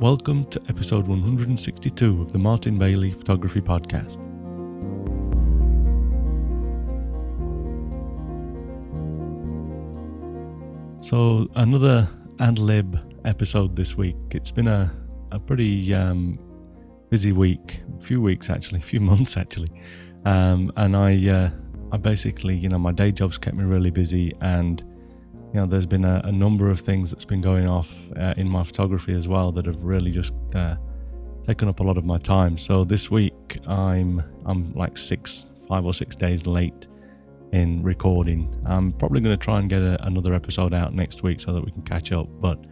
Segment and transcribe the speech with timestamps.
[0.00, 4.18] Welcome to episode 162 of the Martin Bailey Photography Podcast.
[11.02, 12.08] So, another
[12.38, 14.14] ad lib episode this week.
[14.30, 14.94] It's been a,
[15.32, 16.38] a pretty um,
[17.10, 19.82] busy week, a few weeks actually, a few months actually.
[20.24, 21.50] Um, and I, uh,
[21.90, 24.80] I basically, you know, my day job's kept me really busy and
[25.52, 28.48] you know, there's been a, a number of things that's been going off uh, in
[28.48, 30.76] my photography as well that have really just uh,
[31.46, 32.58] taken up a lot of my time.
[32.58, 36.86] So this week I'm I'm like six, five or six days late
[37.52, 38.54] in recording.
[38.66, 41.64] I'm probably going to try and get a, another episode out next week so that
[41.64, 42.28] we can catch up.
[42.40, 42.62] But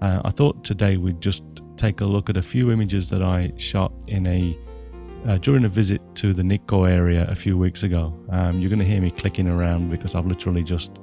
[0.00, 1.44] uh, I thought today we'd just
[1.76, 4.56] take a look at a few images that I shot in a
[5.26, 8.16] uh, during a visit to the Nikko area a few weeks ago.
[8.30, 10.98] Um, you're going to hear me clicking around because I've literally just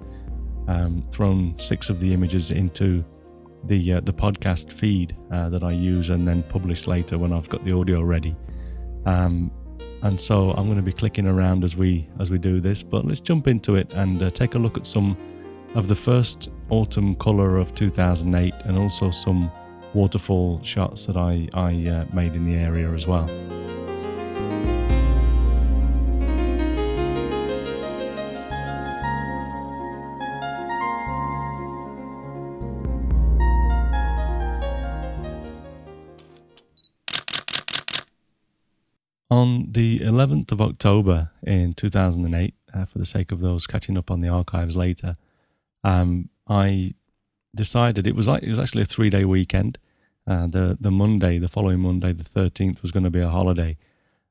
[0.70, 3.04] um, thrown six of the images into
[3.66, 7.50] the uh, the podcast feed uh, that I use and then publish later when I've
[7.50, 8.36] got the audio ready.
[9.06, 9.52] Um,
[10.04, 12.84] and so I'm going to be clicking around as we as we do this.
[12.84, 15.18] But let's jump into it and uh, take a look at some
[15.76, 19.52] of the first autumn color of 2008 and also some
[19.96, 23.28] waterfall shots that I I uh, made in the area as well.
[39.32, 44.10] On the 11th of October in 2008, uh, for the sake of those catching up
[44.10, 45.16] on the archives later,
[45.84, 46.96] um, I
[47.54, 49.78] decided it was like it was actually a three day weekend.
[50.26, 53.78] Uh, the the Monday, the following Monday, the 13th, was going to be a holiday,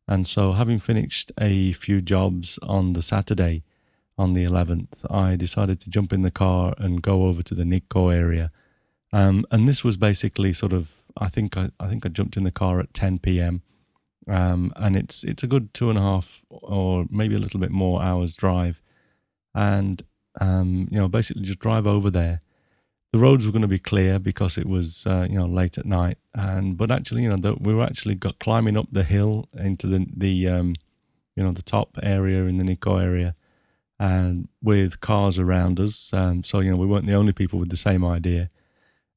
[0.08, 3.62] and so having finished a few jobs on the Saturday,
[4.16, 7.64] on the 11th, I decided to jump in the car and go over to the
[7.64, 8.50] Nikko area.
[9.12, 12.42] Um, and this was basically sort of I think I, I think I jumped in
[12.42, 13.62] the car at 10 p.m
[14.29, 17.71] um, and it's it's a good two and a half or maybe a little bit
[17.71, 18.81] more hours drive,
[19.55, 20.03] and
[20.41, 22.43] um, you know basically just drive over there.
[23.12, 25.87] The roads were going to be clear because it was uh, you know late at
[25.87, 29.49] night, and but actually you know the, we were actually got climbing up the hill
[29.55, 30.75] into the the um,
[31.34, 33.34] you know the top area in the Nikko area,
[33.99, 37.71] and with cars around us, um, so you know we weren't the only people with
[37.71, 38.50] the same idea,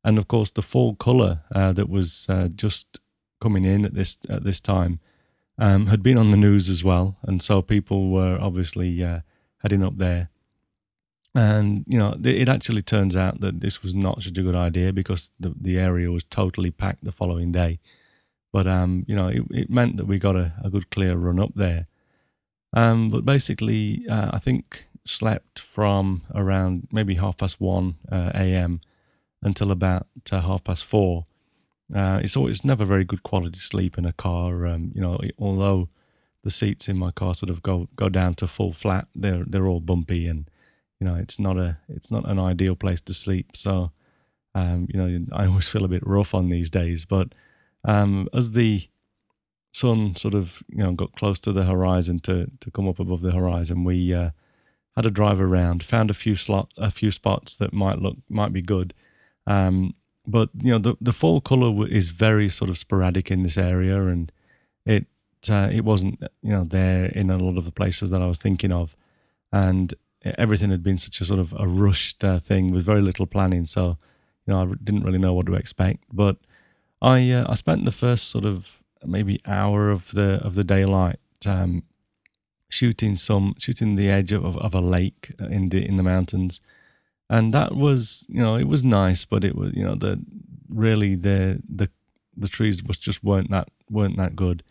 [0.06, 3.02] and of course the fall color uh, that was uh, just
[3.42, 5.00] coming in at this at this time
[5.58, 9.20] um, had been on the news as well, and so people were obviously uh,
[9.58, 10.30] heading up there.
[11.34, 14.92] And you know, it actually turns out that this was not such a good idea
[14.92, 17.80] because the the area was totally packed the following day.
[18.52, 21.40] But um, you know, it, it meant that we got a, a good clear run
[21.40, 21.88] up there.
[22.74, 28.82] Um, but basically, uh, I think slept from around maybe half past one uh, a.m.
[29.42, 31.26] until about uh, half past four
[31.94, 34.66] uh, it's always never very good quality sleep in a car.
[34.66, 35.90] Um, you know, although
[36.44, 39.68] the seats in my car sort of go go down to full flat, they're they're
[39.68, 40.50] all bumpy, and
[41.00, 43.58] you know, it's not a it's not an ideal place to sleep.
[43.58, 43.92] So,
[44.56, 47.06] um, you know, I always feel a bit rough on these days.
[47.06, 47.34] But
[47.84, 48.88] um, as the
[49.74, 53.22] sun sort of you know got close to the horizon to to come up above
[53.22, 54.30] the horizon, we uh,
[54.96, 58.54] had a drive around, found a few slot a few spots that might look might
[58.54, 58.94] be good.
[59.46, 59.96] Um,
[60.26, 64.02] but you know the the fall color is very sort of sporadic in this area,
[64.04, 64.32] and
[64.86, 65.06] it
[65.50, 68.38] uh, it wasn't you know there in a lot of the places that I was
[68.38, 68.96] thinking of,
[69.52, 69.94] and
[70.24, 73.66] everything had been such a sort of a rushed uh, thing with very little planning.
[73.66, 73.98] So
[74.46, 76.04] you know I didn't really know what to expect.
[76.12, 76.38] But
[77.02, 81.20] I uh, I spent the first sort of maybe hour of the of the daylight
[81.48, 81.84] um,
[82.70, 86.62] shooting some shooting the edge of, of a lake in the in the mountains
[87.32, 90.20] and that was you know it was nice, but it was you know the
[90.70, 91.90] really the the
[92.36, 94.64] the trees was just weren't that weren't that good.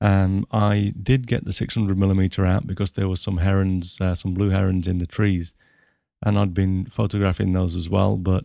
[0.00, 4.34] Um, I did get the 600 millimeter out because there was some herons, uh, some
[4.34, 5.54] blue herons in the trees,
[6.24, 8.16] and I'd been photographing those as well.
[8.16, 8.44] But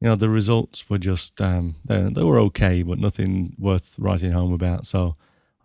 [0.00, 4.32] you know the results were just um, they, they were okay, but nothing worth writing
[4.32, 4.86] home about.
[4.86, 5.16] So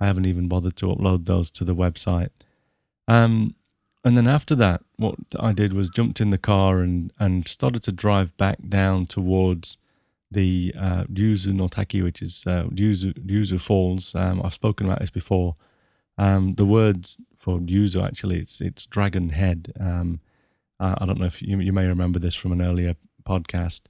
[0.02, 2.32] I haven't even bothered to upload those to the website.
[3.08, 3.56] Um,
[4.04, 7.84] and then after that, what I did was jumped in the car and, and started
[7.84, 9.78] to drive back down towards
[10.32, 14.16] the uh, Ryuzu no Taki, which is uh, Ryuzu, Falls.
[14.16, 15.56] Um, I've spoken about this before.
[16.18, 19.74] Um, the words for Ryuzu actually, it's it's dragon head.
[19.80, 20.22] Um,
[20.80, 22.96] I, I, don't know if you, you may remember this from an earlier
[23.26, 23.82] podcast.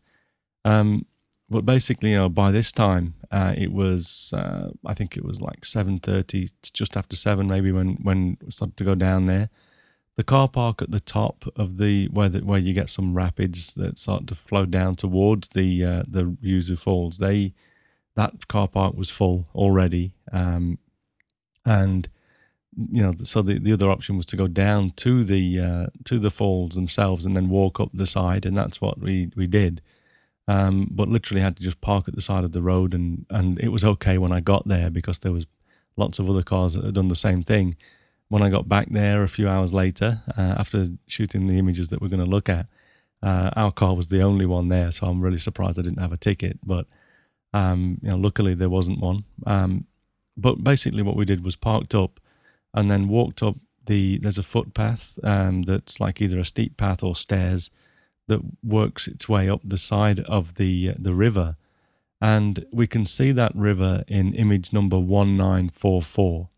[0.66, 1.06] Um,
[1.50, 5.42] but basically, you know, by this time, uh, it was uh, I think it was
[5.42, 9.50] like seven thirty, just after seven, maybe when when we started to go down there
[10.20, 13.74] the car park at the top of the where the, where you get some rapids
[13.76, 17.20] that start to flow down towards the uh, the Ryuzu Falls.
[17.20, 17.54] They
[18.16, 20.78] that car park was full already, um,
[21.66, 22.10] and
[22.92, 26.20] you know, so the, the other option was to go down to the uh, to
[26.20, 29.82] the falls themselves and then walk up the side, and that's what we we did.
[30.50, 33.58] Um, but literally had to just park at the side of the road, and and
[33.62, 35.48] it was okay when I got there because there was
[35.96, 37.78] lots of other cars that had done the same thing.
[38.30, 42.02] When I got back there a few hours later, uh, after shooting the images that
[42.02, 42.68] we're going to look at,
[43.22, 46.14] uh, our car was the only one there, so I'm really surprised I didn't have
[46.14, 46.60] a ticket.
[46.64, 46.86] But
[47.54, 49.26] um, you know, luckily there wasn't one.
[49.46, 49.86] Um,
[50.38, 52.20] but basically, what we did was parked up
[52.74, 53.56] and then walked up
[53.86, 54.20] the.
[54.20, 57.72] There's a footpath um, that's like either a steep path or stairs
[58.28, 61.58] that works its way up the side of the the river,
[62.22, 66.50] and we can see that river in image number one nine four four.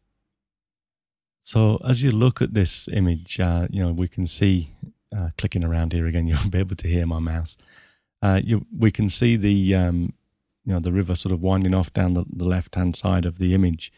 [1.42, 4.70] So as you look at this image, uh, you know we can see
[5.16, 6.28] uh, clicking around here again.
[6.28, 7.58] You'll be able to hear my mouse.
[8.22, 10.14] Uh, you, we can see the um,
[10.64, 13.40] you know the river sort of winding off down the, the left hand side of
[13.40, 13.92] the image,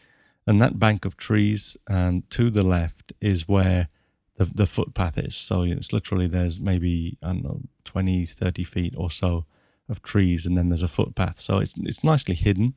[0.46, 3.88] and that bank of trees and um, to the left is where
[4.36, 5.36] the, the footpath is.
[5.36, 9.44] So it's literally there's maybe I don't know 20, 30 feet or so
[9.88, 11.40] of trees, and then there's a footpath.
[11.40, 12.74] So it's it's nicely hidden,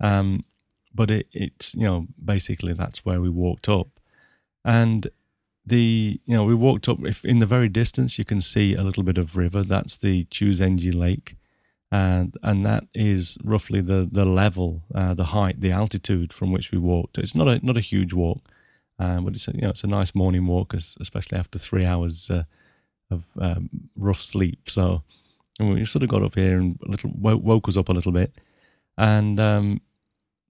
[0.00, 0.44] um,
[0.92, 3.99] but it, it's you know basically that's where we walked up,
[4.64, 5.08] and
[5.66, 6.98] the you know we walked up.
[7.04, 10.24] If in the very distance you can see a little bit of river, that's the
[10.26, 11.36] Chuzenji Lake
[11.92, 16.70] and and that is roughly the the level, uh, the height, the altitude from which
[16.70, 17.18] we walked.
[17.18, 18.48] It's not a not a huge walk,
[18.98, 22.30] uh, but it's a, you know it's a nice morning walk, especially after three hours
[22.30, 22.44] uh,
[23.10, 24.70] of um, rough sleep.
[24.70, 25.02] So
[25.58, 28.32] we sort of got up here and a little woke us up a little bit,
[28.96, 29.80] and um,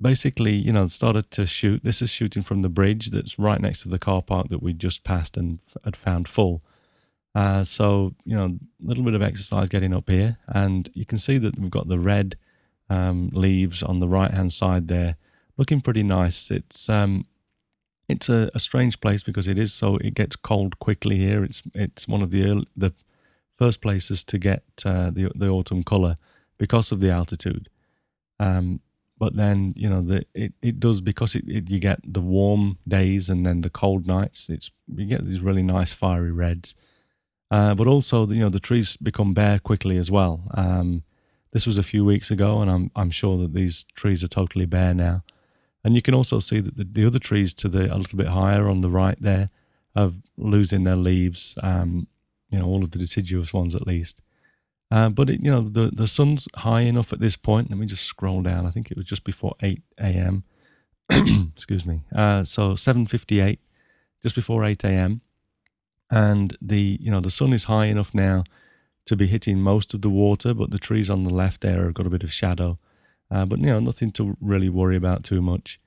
[0.00, 1.84] basically you know started to shoot.
[1.84, 4.72] This is shooting from the bridge that's right next to the car park that we
[4.72, 6.62] just passed and had found full.
[7.34, 10.38] Uh, so, you know, a little bit of exercise getting up here.
[10.48, 12.36] And you can see that we've got the red
[12.88, 15.16] um, leaves on the right hand side there,
[15.56, 16.50] looking pretty nice.
[16.50, 17.26] It's um,
[18.08, 21.44] it's a, a, strange place because it is so it gets cold quickly here.
[21.44, 22.92] It's it's one of the early, the
[23.56, 26.16] first places to get uh, the the autumn color
[26.58, 27.68] because of the altitude.
[28.40, 28.80] Um,
[29.20, 32.78] but then you know the it, it does because it, it, you get the warm
[32.88, 34.48] days and then the cold nights.
[34.48, 36.74] It's you get these really nice fiery reds.
[37.52, 40.44] Uh, but also, you know, the trees become bare quickly as well.
[40.54, 41.02] Um,
[41.52, 44.66] this was a few weeks ago, and I'm I'm sure that these trees are totally
[44.66, 45.22] bare now.
[45.84, 48.28] And you can also see that the, the other trees to the a little bit
[48.28, 49.48] higher on the right there
[49.94, 51.58] are losing their leaves.
[51.62, 52.08] Um,
[52.48, 54.22] you know, all of the deciduous ones at least.
[54.90, 57.70] Uh, but it, you know, the the sun's high enough at this point.
[57.70, 58.66] Let me just scroll down.
[58.66, 60.44] I think it was just before eight a.m.
[61.10, 62.02] Excuse me.
[62.14, 63.60] Uh, so seven fifty-eight,
[64.22, 65.20] just before eight a.m
[66.10, 68.44] and the you know the sun is high enough now
[69.06, 71.94] to be hitting most of the water, but the trees on the left there have
[71.94, 72.78] got a bit of shadow.
[73.30, 75.80] Uh, but you know nothing to really worry about too much.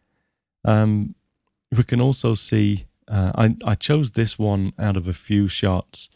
[0.66, 1.16] Um,
[1.76, 6.10] we can also see uh, I I chose this one out of a few shots.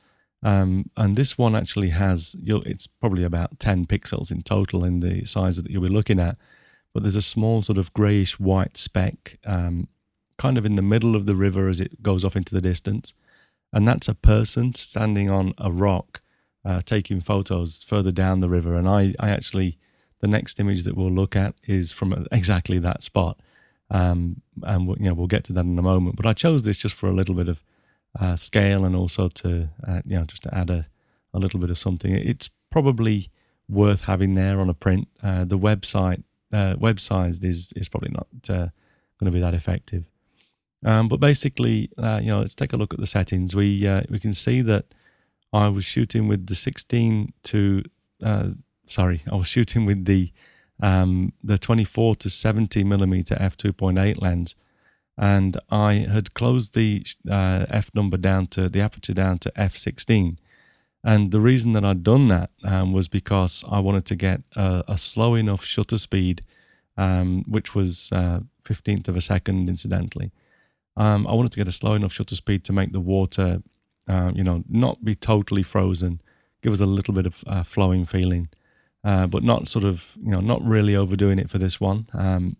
[0.44, 5.26] Um, and this one actually has it's probably about 10 pixels in total in the
[5.26, 6.38] size that you'll be looking at
[6.94, 9.88] but there's a small sort of grayish white speck um,
[10.38, 13.16] kind of in the middle of the river as it goes off into the distance
[13.74, 16.22] and that's a person standing on a rock
[16.68, 18.76] uh, taking photos further down the river.
[18.76, 19.78] And I, I actually,
[20.20, 23.40] the next image that we'll look at is from exactly that spot.
[23.90, 26.18] Um, and we'll, you know we'll get to that in a moment.
[26.18, 27.64] But I chose this just for a little bit of
[28.20, 30.88] uh, scale and also to uh, you know just to add a,
[31.34, 32.14] a little bit of something.
[32.14, 33.30] It's probably
[33.70, 35.08] worth having there on a print.
[35.22, 38.70] Uh, the website uh, web sized is is probably not uh,
[39.20, 40.06] going to be that effective.
[40.86, 43.56] Um, but basically, uh, you know, let's take a look at the settings.
[43.56, 44.86] We we can see that
[45.54, 47.84] I was shooting with the 16 to
[48.88, 50.32] sorry, I was shooting with the
[50.80, 54.56] um, the 24 to 70 millimeter f2.8 lens,
[55.18, 60.38] and I had closed the uh, f number down to the aperture down to f16.
[61.04, 64.84] And the reason that I'd done that um, was because I wanted to get a,
[64.88, 66.44] a slow enough shutter speed,
[66.98, 70.32] um, which was uh, 15th of a second, incidentally,
[70.98, 73.62] um, I wanted to get a slow enough shutter speed to make the water,
[74.08, 76.22] uh, you know, not be totally frozen,
[76.62, 78.50] give us a little bit of uh, flowing feeling,
[79.04, 82.08] uh, but not sort of, you know, not really overdoing it for this one.
[82.14, 82.58] Um,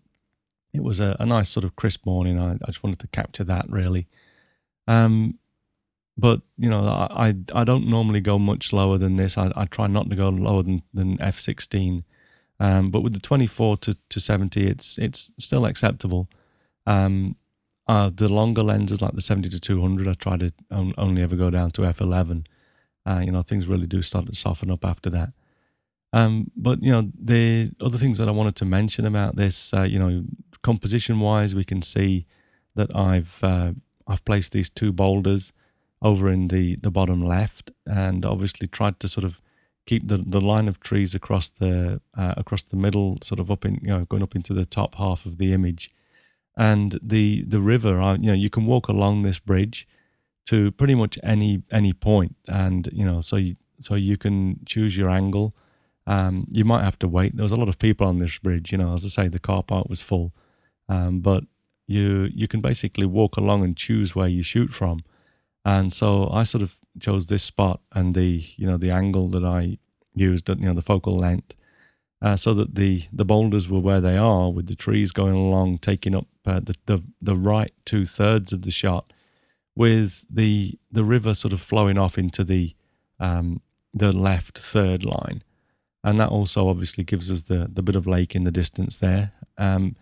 [0.72, 2.38] it was a, a, nice sort of crisp morning.
[2.38, 4.06] I, I, just wanted to capture that really.
[4.86, 5.38] Um,
[6.16, 9.38] but you know, I, I, don't normally go much lower than this.
[9.38, 12.02] I, I try not to go lower than than f16.
[12.60, 16.28] Um, but with the 24 to, to 70, it's it's still acceptable.
[16.86, 17.36] Um,
[17.86, 21.50] uh, the longer lenses, like the 70 to 200, I try to only ever go
[21.50, 22.46] down to f11.
[23.06, 25.32] Uh, you know, things really do start to soften up after that.
[26.12, 29.82] Um, but you know, the other things that I wanted to mention about this, uh,
[29.82, 30.24] you know,
[30.68, 32.26] composition wise, we can see
[32.74, 33.72] that I've uh,
[34.06, 35.52] I've placed these two boulders
[36.08, 39.40] over in the the bottom left, and obviously tried to sort of
[39.86, 43.64] keep the, the line of trees across the uh, across the middle, sort of up
[43.64, 45.90] in you know going up into the top half of the image,
[46.56, 47.94] and the the river.
[48.08, 49.88] I, you know, you can walk along this bridge
[50.50, 54.98] to pretty much any any point, and you know, so you, so you can choose
[54.98, 55.54] your angle
[56.08, 57.36] um, you might have to wait.
[57.36, 58.72] There was a lot of people on this bridge.
[58.72, 60.32] You know, as I say, the car park was full,
[60.88, 61.44] um, but
[61.86, 65.00] you you can basically walk along and choose where you shoot from.
[65.64, 69.44] And so I sort of chose this spot and the you know the angle that
[69.44, 69.78] I
[70.14, 71.54] used, you know, the focal length,
[72.22, 75.78] uh, so that the the boulders were where they are, with the trees going along,
[75.78, 79.12] taking up uh, the, the the right two thirds of the shot,
[79.76, 82.74] with the the river sort of flowing off into the
[83.20, 83.60] um,
[83.94, 85.42] the left third line
[86.04, 89.32] and that also obviously gives us the the bit of lake in the distance there.
[89.56, 89.96] Um,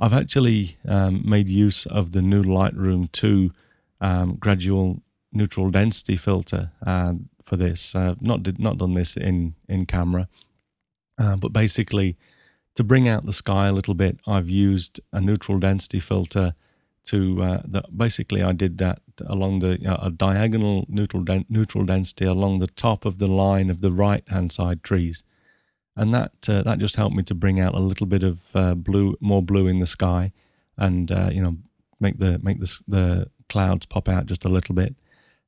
[0.00, 3.52] I've actually um, made use of the new Lightroom 2
[4.00, 7.94] um, gradual neutral density filter uh, for this.
[7.94, 10.28] Uh, not did not done this in in camera,
[11.18, 12.16] uh, but basically
[12.74, 16.54] to bring out the sky a little bit, I've used a neutral density filter
[17.06, 17.62] to uh.
[17.96, 23.18] Basically, I did that along the a diagonal neutral neutral density along the top of
[23.18, 25.22] the line of the right hand side trees
[25.96, 28.74] and that uh, that just helped me to bring out a little bit of uh,
[28.74, 30.32] blue, more blue in the sky,
[30.76, 31.56] and uh, you know
[32.00, 34.94] make the make the the clouds pop out just a little bit.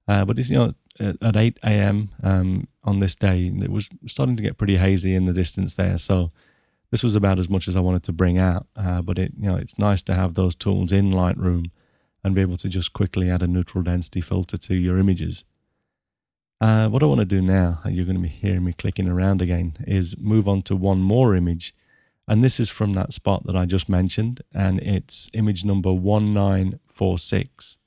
[0.09, 2.11] Uh, but it's you know at, 8 a.m.
[2.23, 5.99] Um, on this day, it was starting to get pretty hazy in the distance there,
[5.99, 6.31] so
[6.91, 8.67] this was about as much as I wanted to bring out.
[8.77, 11.71] Uh, but it you know it's nice to have those tools in Lightroom
[12.23, 15.45] and be able to just quickly add a neutral density filter to your images.
[16.61, 19.09] Uh, what I want to do now, and you're going to be hearing me clicking
[19.09, 21.75] around again, is move on to one more image.
[22.27, 27.79] And this is from that spot that I just mentioned, and it's image number 1946.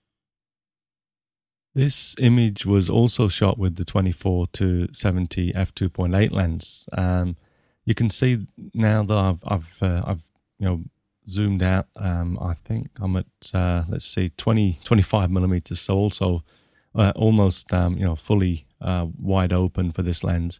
[1.75, 6.87] This image was also shot with the 24 to 70 f2.8 lens.
[6.93, 7.35] Um,
[7.85, 10.23] you can see now that I've I've uh, I've
[10.59, 10.83] you know
[11.27, 11.87] zoomed out.
[11.95, 16.43] Um, I think I'm at uh, let's see 20 25 millimeters, so also
[16.99, 20.59] uh, almost um, you know fully uh, wide open for this lens.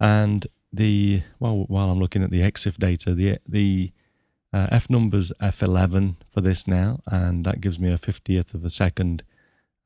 [0.00, 3.92] And the well, while I'm looking at the EXIF data, the the
[4.52, 8.70] uh, f numbers f11 for this now, and that gives me a 50th of a
[8.70, 9.22] second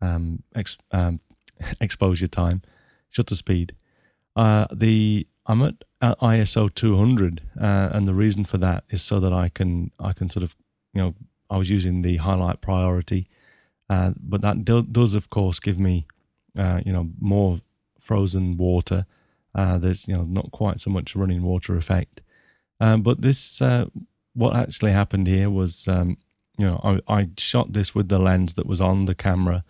[0.01, 1.21] um, ex, um,
[1.81, 2.63] exposure time,
[3.11, 3.75] shutter speed.
[4.37, 9.19] Uh, the I'm at uh, ISO 200, uh, and the reason for that is so
[9.19, 10.55] that I can I can sort of
[10.95, 11.15] you know
[11.51, 13.29] I was using the highlight priority
[13.89, 16.07] uh, but that do, does, of course, give me,
[16.57, 17.61] uh, you know, more
[18.01, 19.07] frozen water.
[19.55, 22.23] Uh, there's, you know, not quite so much running water effect.
[22.81, 23.87] Um, but this, uh,
[24.35, 26.17] what actually happened here was, um,
[26.59, 29.65] you know, I, I, shot this with the lens that was on the camera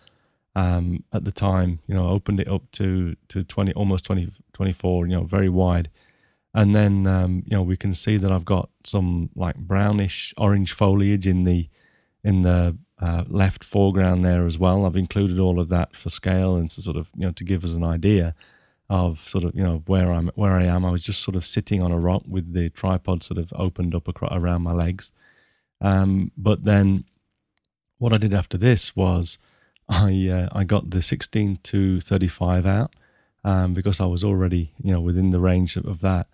[0.55, 1.79] um, at the time.
[1.87, 5.89] You know, opened it up to to 20, almost 20, 24, you know, very wide.
[6.53, 10.73] And then, um, you know, we can see that I've got some like brownish orange
[10.73, 11.67] foliage in the
[12.23, 14.85] in the uh, left foreground there as well.
[14.85, 17.63] I've included all of that for scale and to sort of you know to give
[17.63, 18.35] us an idea
[18.89, 20.85] of sort of you know where I'm where I am.
[20.85, 23.95] I was just sort of sitting on a rock with the tripod sort of opened
[23.95, 25.11] up across, around my legs.
[25.81, 27.05] Um, but then
[27.97, 29.37] what I did after this was
[29.89, 32.93] I uh, I got the 16 to 35 out
[33.43, 36.27] um, because I was already you know within the range of, of that,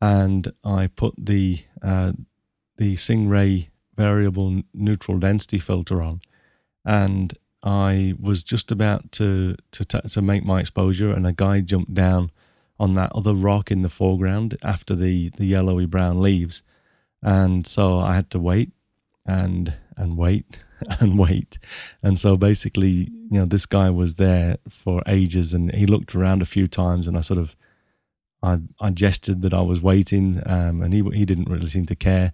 [0.00, 2.12] and I put the uh,
[2.76, 3.28] the Singh
[3.96, 6.20] variable neutral density filter on,
[6.84, 11.94] and I was just about to to to make my exposure, and a guy jumped
[11.94, 12.30] down
[12.78, 16.62] on that other rock in the foreground after the the yellowy brown leaves,
[17.22, 18.70] and so I had to wait
[19.26, 20.62] and and wait
[21.00, 21.58] and wait,
[22.04, 26.42] and so basically, you know, this guy was there for ages, and he looked around
[26.42, 27.56] a few times, and I sort of.
[28.42, 31.96] I, I gestured that I was waiting, um, and he he didn't really seem to
[31.96, 32.32] care.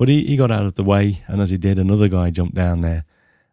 [0.00, 2.54] But he, he got out of the way, and as he did, another guy jumped
[2.54, 3.04] down there.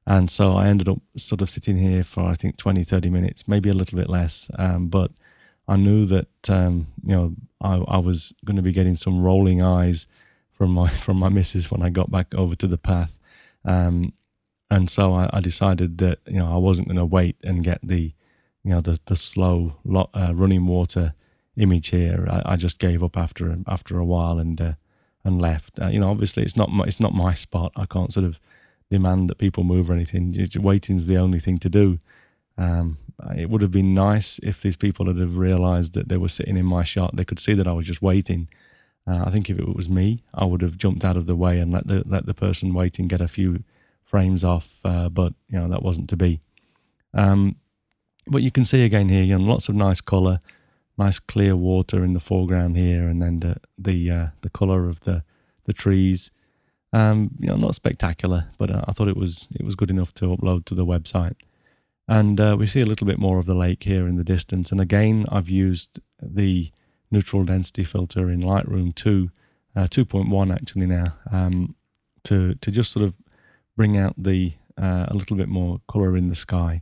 [0.06, 3.50] And so I ended up sort of sitting here for, I think, 20, 30 minutes,
[3.50, 4.50] maybe a little bit less.
[4.58, 5.12] Um, but
[5.68, 9.62] I knew that, um, you know, I, I was going to be getting some rolling
[9.62, 10.08] eyes
[10.54, 13.20] from my from my missus when I got back over to the path.
[13.66, 14.13] Um,
[14.72, 17.80] and so I, I, decided that, you know, I wasn't going to wait and get
[17.84, 18.13] the,
[18.63, 19.75] you know, the, the slow
[20.13, 21.13] uh, running water
[21.58, 22.25] image here.
[22.30, 24.74] I, I, just gave up after after a while and uh,
[25.27, 25.79] and left.
[25.79, 27.72] Uh, you know, obviously it's not my, it's not my spot.
[27.75, 28.39] I can't sort of
[28.89, 30.36] demand that people move or anything.
[30.55, 32.00] Waiting is the only thing to do.
[32.57, 32.98] Um,
[33.36, 36.57] it would have been nice if these people had have realized that they were sitting
[36.57, 37.15] in my shot.
[37.15, 38.48] They could see that I was just waiting.
[39.05, 41.60] Uh, I think if it was me, I would have jumped out of the way
[41.60, 43.63] and let the let the person waiting get a few
[44.03, 44.79] frames off.
[44.84, 46.41] Uh, but you know that wasn't to be.
[47.13, 47.55] Um,
[48.27, 50.39] but you can see again here, you know, lots of nice color,
[50.98, 55.01] nice clear water in the foreground here, and then the the uh, the color of
[55.01, 55.24] the
[55.66, 56.32] the trees.
[56.94, 60.13] Um, you know, not spectacular, but uh, I thought it was it was good enough
[60.16, 61.36] to upload to the website.
[62.08, 64.72] And uh, we see a little bit more of the lake here in the distance.
[64.72, 66.72] And again, I've used the
[67.12, 69.30] neutral density filter in Lightroom 2,
[69.75, 71.75] uh, 2.1 actually now, um,
[72.24, 73.13] to to just sort of
[73.75, 76.82] bring out the uh, a little bit more color in the sky.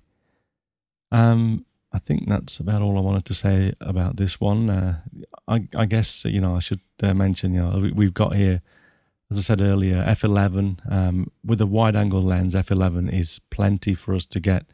[1.12, 4.70] Um, I think that's about all I wanted to say about this one.
[4.70, 5.00] Uh,
[5.48, 8.62] I, I, guess you know I should uh, mention you know we've got here,
[9.32, 12.54] as I said earlier, f11 um, with a wide-angle lens.
[12.54, 14.66] f11 is plenty for us to get.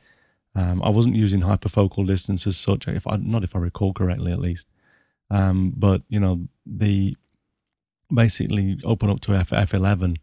[0.56, 4.32] Um, I wasn't using hyperfocal distance as such, if I, not if I recall correctly,
[4.32, 4.66] at least.
[5.30, 7.16] Um, but you know the
[8.12, 10.18] basically open up to f f11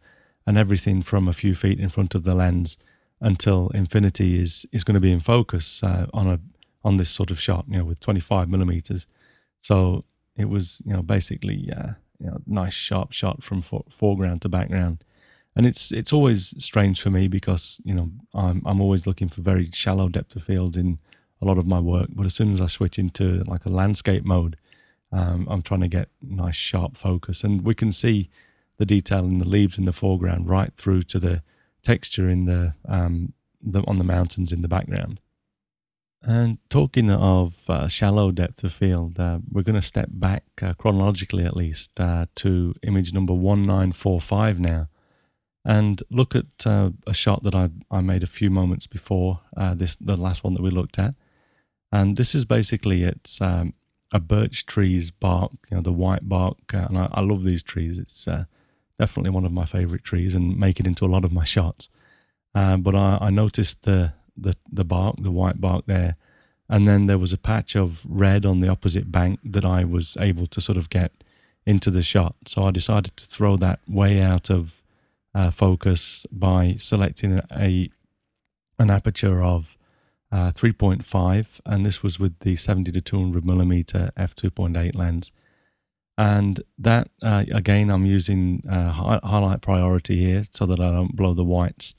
[0.45, 2.77] and everything from a few feet in front of the lens
[3.21, 6.39] until infinity is is going to be in focus uh, on a
[6.83, 9.07] on this sort of shot, you know, with 25 millimeters.
[9.59, 10.05] So
[10.37, 14.49] it was, you know, basically, uh, you know, nice sharp shot from for, foreground to
[14.49, 15.03] background.
[15.55, 19.41] And it's it's always strange for me because you know I'm I'm always looking for
[19.41, 20.99] very shallow depth of field in
[21.41, 22.09] a lot of my work.
[22.13, 24.57] But as soon as I switch into like a landscape mode,
[25.11, 28.29] um, I'm trying to get nice sharp focus, and we can see
[28.77, 31.43] the detail in the leaves in the foreground right through to the
[31.83, 35.19] texture in the, um, the on the mountains in the background.
[36.21, 40.73] And talking of uh, shallow depth of field, uh, we're going to step back uh,
[40.73, 44.89] chronologically at least uh, to image number 1945 now
[45.63, 49.73] and look at uh, a shot that I, I made a few moments before uh,
[49.75, 51.15] this the last one that we looked at.
[51.91, 53.73] And this is basically it's um,
[54.11, 56.57] a birch tree's bark, you know, the white bark.
[56.73, 57.97] and I, I love these trees.
[57.97, 58.27] It's
[58.97, 61.89] definitely one of my favorite trees and make it into a lot of my shots.
[62.53, 66.15] But I, I, noticed the, the the bark, the white bark there,
[66.69, 70.17] and then there was a patch of red on the opposite bank that I was
[70.19, 71.11] able to sort of get
[71.65, 72.35] into the shot.
[72.45, 74.81] So I decided to throw that way out of
[75.33, 77.89] uh, focus by selecting a
[78.77, 79.77] an aperture of
[80.31, 85.31] uh, 3.5, and this was with the 70 to 200 millimeter f2.8 lens.
[86.17, 91.33] And that uh, again I'm using uh, highlight priority here so that I don't blow
[91.33, 91.95] the whites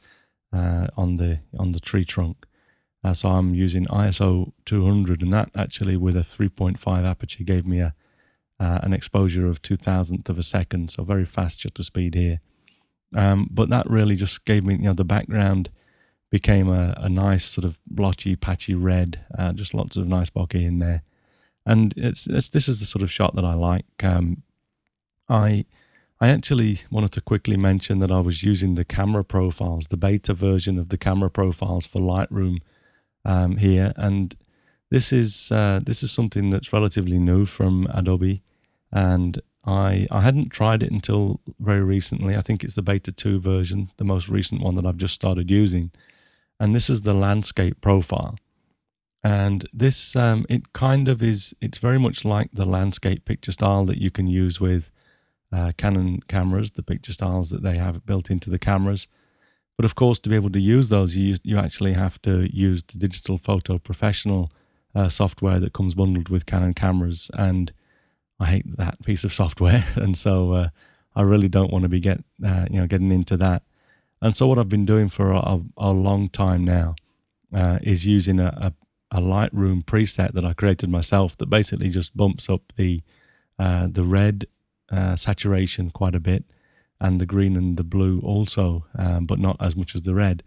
[0.52, 2.46] uh, on the on the tree trunk.
[3.02, 7.80] Uh, so I'm using ISO 200, and that actually with a 3.5 aperture gave me
[7.80, 7.94] a
[8.58, 12.40] uh, an exposure of two thousandth of a second, so very fast shutter speed here.
[13.14, 15.70] Um, but that really just gave me, you know, the background
[16.30, 20.62] became a, a nice sort of blotchy, patchy red, uh, just lots of nice bokeh
[20.62, 21.02] in there
[21.66, 23.84] and it's, it's this is the sort of shot that I like.
[24.02, 24.42] Um,
[25.28, 25.66] I
[26.20, 30.34] I actually wanted to quickly mention that I was using the camera profiles, the beta
[30.34, 32.58] version of the camera profiles for Lightroom
[33.24, 34.36] um, here, and
[34.90, 38.42] this is uh, this is something that's relatively new from Adobe,
[38.92, 42.36] and I I hadn't tried it until very recently.
[42.36, 45.50] I think it's the beta two version, the most recent one that I've just started
[45.50, 45.90] using,
[46.58, 48.36] and this is the landscape profile.
[49.22, 53.84] And this, um, it kind of is, it's very much like the landscape picture style
[53.84, 54.92] that you can use with
[55.52, 59.08] uh, Canon cameras, the picture styles that they have built into the cameras.
[59.76, 62.54] But of course, to be able to use those, you, use, you actually have to
[62.54, 64.50] use the Digital Photo Professional
[64.94, 67.30] uh, software that comes bundled with Canon cameras.
[67.34, 67.72] And
[68.38, 69.84] I hate that piece of software.
[69.96, 70.68] And so uh,
[71.16, 73.62] I really don't want to be get, uh, you know, getting into that.
[74.22, 76.94] And so what I've been doing for a, a long time now
[77.54, 78.72] uh, is using a, a
[79.10, 83.02] a Lightroom preset that I created myself that basically just bumps up the
[83.58, 84.46] uh, the red
[84.90, 86.44] uh, saturation quite a bit
[87.00, 90.42] and the green and the blue also, um, but not as much as the red.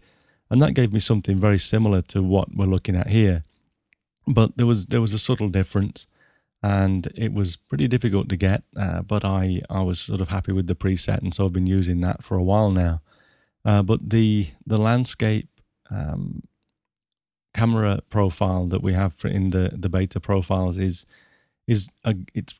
[0.50, 3.44] And that gave me something very similar to what we're looking at here.
[4.26, 6.06] But there was there was a subtle difference,
[6.62, 8.62] and it was pretty difficult to get.
[8.76, 11.66] Uh, but I I was sort of happy with the preset, and so I've been
[11.66, 13.02] using that for a while now.
[13.64, 15.48] Uh, but the the landscape
[15.90, 16.42] um,
[17.52, 21.04] camera profile that we have in the the beta profiles is
[21.66, 22.54] is a, it's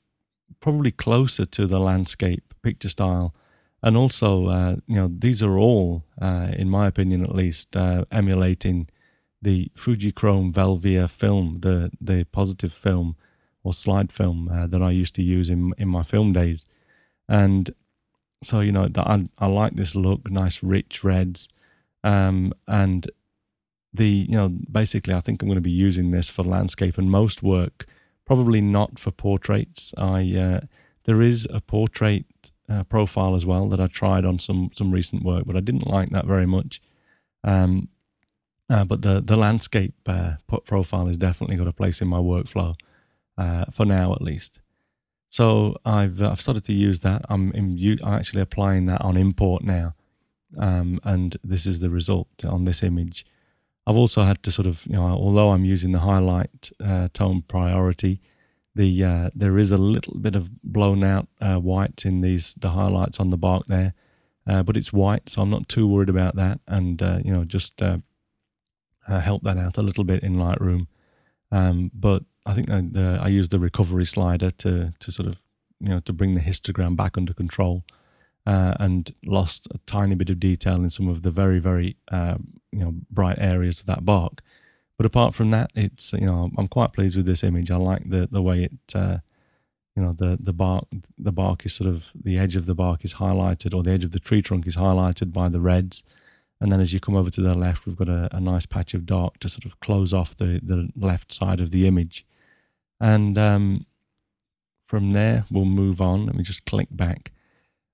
[0.64, 3.34] probably closer to the landscape picture style.
[3.82, 8.06] And also uh, you know these are all uh, in my opinion at least uh,
[8.10, 8.88] emulating
[9.42, 13.14] the Fujichrome Velvia film the the positive film
[13.62, 16.64] or slide film uh, that I used to use in in my film days.
[17.28, 17.64] And
[18.42, 21.50] so you know I, I like this look nice rich reds
[22.02, 23.10] um, and
[23.92, 27.10] the you know basically I think I'm going to be using this for landscape and
[27.10, 27.86] most work,
[28.26, 29.94] probably not for portraits.
[29.96, 30.60] I uh,
[31.04, 32.26] there is a portrait
[32.68, 35.86] uh, profile as well that I tried on some some recent work, but I didn't
[35.86, 36.80] like that very much.
[37.42, 37.88] Um,
[38.70, 40.34] uh, but the the landscape uh,
[40.64, 42.74] profile has definitely got a place in my workflow
[43.36, 44.60] uh, for now, at least.
[45.28, 47.22] So I've I've started to use that.
[47.28, 49.94] I'm, in, I'm actually applying that on import now,
[50.58, 53.26] um, and this is the result on this image.
[53.86, 57.42] I've also had to sort of, you know, although I'm using the highlight uh, tone
[57.42, 58.20] priority,
[58.74, 62.70] the uh, there is a little bit of blown out uh, white in these the
[62.70, 63.94] highlights on the bark there,
[64.46, 66.60] uh, but it's white, so I'm not too worried about that.
[66.66, 67.98] And uh, you know, just uh,
[69.06, 70.86] help that out a little bit in Lightroom.
[71.52, 72.82] Um, but I think I,
[73.22, 75.36] I use the recovery slider to to sort of
[75.78, 77.84] you know to bring the histogram back under control
[78.46, 82.36] uh, and lost a tiny bit of detail in some of the very very uh,
[82.72, 84.42] you know bright areas of that bark.
[84.96, 87.70] But apart from that, it's you know I'm quite pleased with this image.
[87.70, 89.18] I like the the way it uh,
[89.96, 90.86] you know the the bark
[91.18, 94.04] the bark is sort of the edge of the bark is highlighted or the edge
[94.04, 96.04] of the tree trunk is highlighted by the reds.
[96.60, 98.94] And then as you come over to the left, we've got a, a nice patch
[98.94, 102.24] of dark to sort of close off the, the left side of the image.
[103.00, 103.86] And um,
[104.86, 106.26] from there, we'll move on.
[106.26, 107.32] Let me just click back.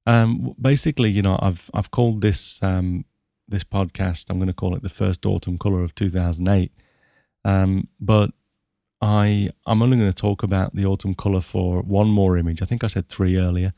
[0.06, 3.04] Um, basically, you know, I've I've called this um,
[3.48, 4.30] this podcast.
[4.30, 6.72] I'm going to call it the first autumn color of 2008.
[7.44, 8.30] Um, but
[9.00, 12.62] I I'm only going to talk about the autumn color for one more image.
[12.62, 13.72] I think I said three earlier,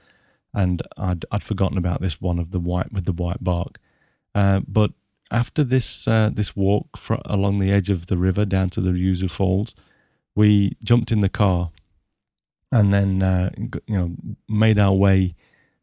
[0.54, 3.78] and I'd I'd forgotten about this one of the white with the white bark.
[4.34, 4.92] Uh, but
[5.30, 9.30] after this uh, this walk along the edge of the river down to the Ryuzu
[9.30, 9.74] Falls,
[10.34, 11.70] we jumped in the car,
[12.70, 14.12] and then uh, you know
[14.48, 15.34] made our way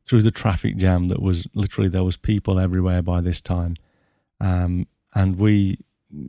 [0.10, 3.76] through the traffic jam that was literally there was people everywhere by this time,
[4.41, 5.78] um, and we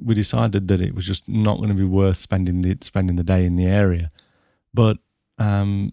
[0.04, 3.24] we decided that it was just not going to be worth spending the spending the
[3.24, 4.10] day in the area,
[4.74, 4.98] but
[5.38, 5.90] um,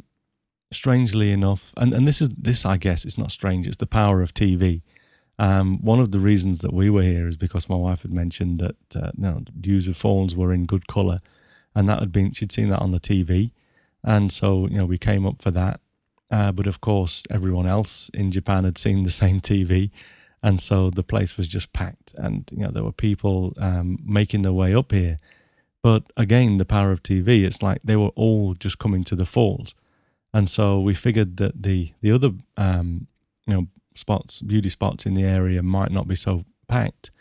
[0.70, 3.66] strangely enough, and, and this is this I guess it's not strange.
[3.68, 4.82] It's the power of TV.
[5.40, 8.60] Um, one of the reasons that we were here is because my wife had mentioned
[8.60, 11.20] that uh, you know, Ryuzu Falls were in good color,
[11.74, 13.52] and that had been she'd seen that on the TV,
[14.04, 15.80] and so you know we came up for that,
[16.30, 19.92] uh, but of course, everyone else in Japan had seen the same TV.
[20.44, 22.14] And so the place was just packed.
[22.16, 25.18] And, you know, there were people um, making their way up here.
[25.82, 29.26] But again, the power of TV, it's like they were all just coming to the
[29.26, 29.74] falls.
[30.34, 33.08] And so we figured that the, the other, um,
[33.46, 37.12] you know, spots, beauty spots in the area might not be so packed.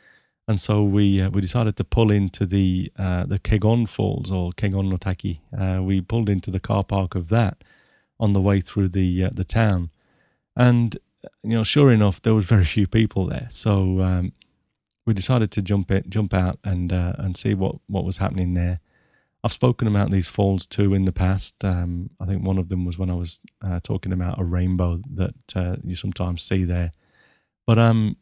[0.48, 4.52] And so we uh, we decided to pull into the uh, the Kegon Falls or
[4.52, 5.40] Kegon no Taki.
[5.56, 7.64] Uh, we pulled into the car park of that,
[8.18, 9.90] on the way through the uh, the town,
[10.56, 10.96] and
[11.42, 13.48] you know, sure enough, there was very few people there.
[13.50, 14.32] So um,
[15.04, 18.54] we decided to jump it, jump out, and uh, and see what what was happening
[18.54, 18.80] there.
[19.44, 21.64] I've spoken about these falls too in the past.
[21.64, 25.00] Um, I think one of them was when I was uh, talking about a rainbow
[25.14, 26.92] that uh, you sometimes see there.
[27.64, 28.16] But um,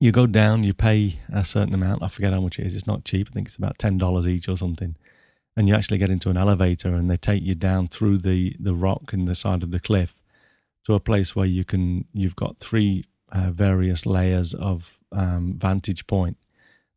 [0.00, 2.02] you go down, you pay a certain amount.
[2.02, 2.74] I forget how much it is.
[2.74, 3.28] It's not cheap.
[3.30, 4.96] I think it's about ten dollars each or something
[5.56, 8.74] and you actually get into an elevator and they take you down through the the
[8.74, 10.16] rock in the side of the cliff
[10.84, 16.06] to a place where you can you've got three uh, various layers of um, vantage
[16.06, 16.36] point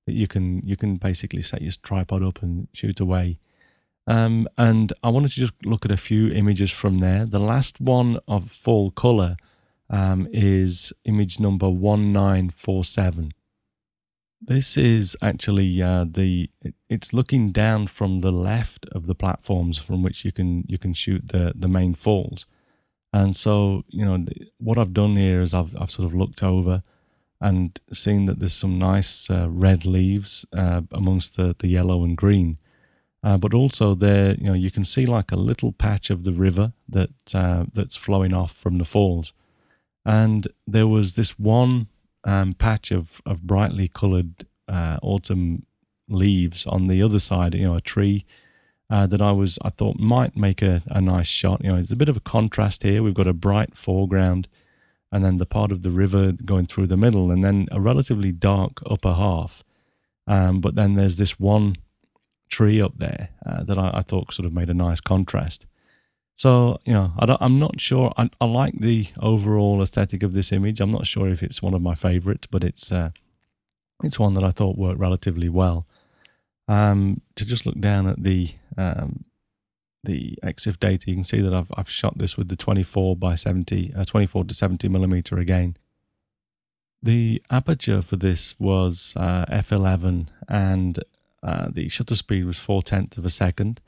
[0.06, 3.38] that you can you can basically set your tripod up and shoot away.
[4.08, 7.26] Um, and I wanted to just look at a few images from there.
[7.26, 9.36] The last one of full color
[9.90, 13.34] um, is image number one nine four seven.
[14.48, 16.52] This is actually uh, the
[16.88, 20.94] it's looking down from the left of the platforms from which you can you can
[20.94, 22.46] shoot the the main falls.
[23.12, 24.24] And so, you know,
[24.60, 26.84] what I've done here is I've I've sort of looked over
[27.42, 32.16] and seen that there's some nice uh, red leaves uh, amongst the the yellow and
[32.16, 32.60] green.
[33.24, 36.34] Uh, but also there, you know, you can see like a little patch of the
[36.34, 39.34] river that uh, that's flowing off from the falls.
[40.06, 41.88] And there was this one
[42.26, 45.66] um, patch of, of brightly coloured uh, autumn
[46.10, 48.26] leaves on the other side, you know, a tree
[48.90, 51.64] uh, that I was I thought might make a, a nice shot.
[51.64, 53.02] You know, it's a bit of a contrast here.
[53.02, 54.48] We've got a bright foreground
[55.12, 58.34] and then the part of the river going through the middle, and then a relatively
[58.34, 59.64] dark upper half.
[60.28, 61.78] Um, but then there's this one
[62.50, 65.68] tree up there uh, that I, I, thought sort of made a nice contrast.
[66.38, 68.12] So, you know, I am not sure.
[68.18, 70.82] I, I, like the overall aesthetic of this image.
[70.82, 73.12] I'm not sure if it's one of my favorites, but it's uh,
[74.04, 75.88] it's one that I thought worked relatively well.
[76.68, 79.24] Um, to just look down at the um,
[80.04, 83.36] the EXIF data, you can see that I've I've shot this with the 24 by
[83.36, 85.78] 70, uh, 24 to 70 millimeter again.
[87.02, 91.00] The aperture for this was uh, f11 and
[91.44, 93.80] uh, the shutter speed was four tenths of a second.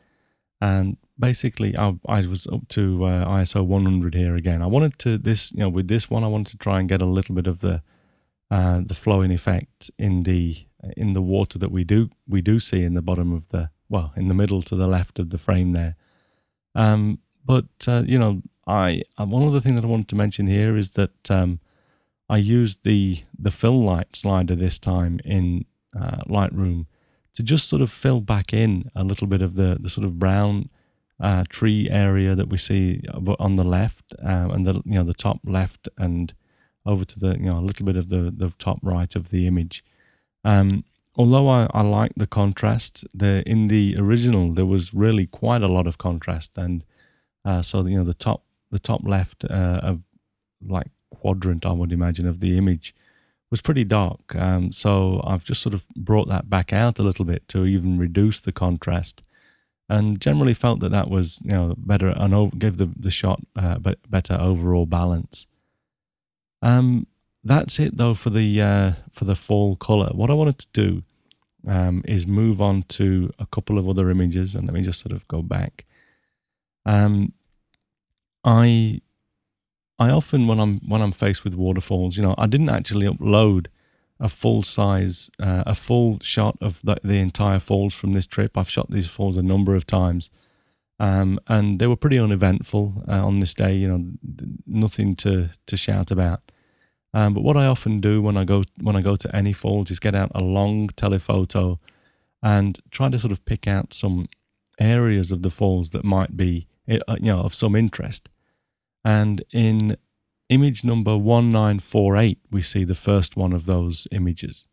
[0.62, 4.62] And basically, I, I was up to uh, ISO 100 here again.
[4.62, 7.02] I wanted to this, you know, with this one, I wanted to try and get
[7.02, 7.82] a little bit of the
[8.50, 10.56] uh, the flowing effect in the
[10.96, 14.14] in the water that we do we do see in the bottom of the well
[14.16, 15.96] in the middle to the left of the frame there.
[16.76, 20.48] Um, but uh, you know, I uh, one other thing that I wanted to mention
[20.48, 21.60] here is that um,
[22.30, 25.66] I used the the fill light slider this time in
[25.98, 26.86] uh, Lightroom
[27.34, 30.20] to just sort of fill back in a little bit of the the sort of
[30.20, 30.70] brown
[31.20, 33.02] uh, tree area that we see
[33.40, 36.34] on the left uh, and the you know the top left and
[36.86, 39.48] over to the you know a little bit of the the top right of the
[39.48, 39.84] image.
[40.44, 40.84] Um,
[41.16, 45.68] although I, I like the contrast, the in the original there was really quite a
[45.68, 46.84] lot of contrast, and
[47.44, 50.02] uh, so you know the top the top left uh, of
[50.66, 52.94] like quadrant I would imagine of the image
[53.50, 54.36] was pretty dark.
[54.36, 57.98] Um, so I've just sort of brought that back out a little bit to even
[57.98, 59.24] reduce the contrast,
[59.90, 63.78] and generally felt that that was you know better and gave the the shot uh,
[64.10, 65.48] better overall balance.
[66.62, 67.08] Um,
[67.44, 70.10] that's it though for the uh, for the fall color.
[70.14, 71.04] What I wanted to do
[71.68, 75.14] um, is move on to a couple of other images, and let me just sort
[75.14, 75.86] of go back.
[76.86, 77.34] Um,
[78.44, 79.02] I
[80.00, 83.68] I often when I'm when I'm faced with waterfalls, you know, I didn't actually upload
[84.20, 88.58] a full size, uh, a full shot of the, the, entire falls from this trip.
[88.58, 90.32] I've shot these falls a number of times,
[91.00, 93.76] um, and they were pretty uneventful uh, on this day.
[93.76, 94.06] You know,
[94.66, 96.42] nothing to to shout about.
[97.14, 99.92] Um, but what I often do when I go when I go to any falls
[99.92, 101.80] is get out a long telephoto
[102.42, 104.28] and try to sort of pick out some
[104.80, 108.30] areas of the falls that might be uh, you know of some interest.
[109.06, 109.98] And in
[110.50, 114.68] image number 1948, we see the first one of those images.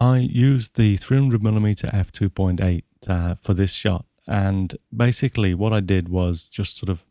[0.00, 6.48] I used the 300mm f2.8 uh, for this shot, and basically what I did was
[6.48, 7.04] just sort of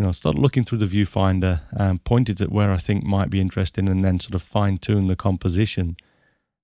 [0.00, 3.38] you know, start looking through the viewfinder and pointed at where I think might be
[3.38, 5.94] interesting and then sort of fine tune the composition.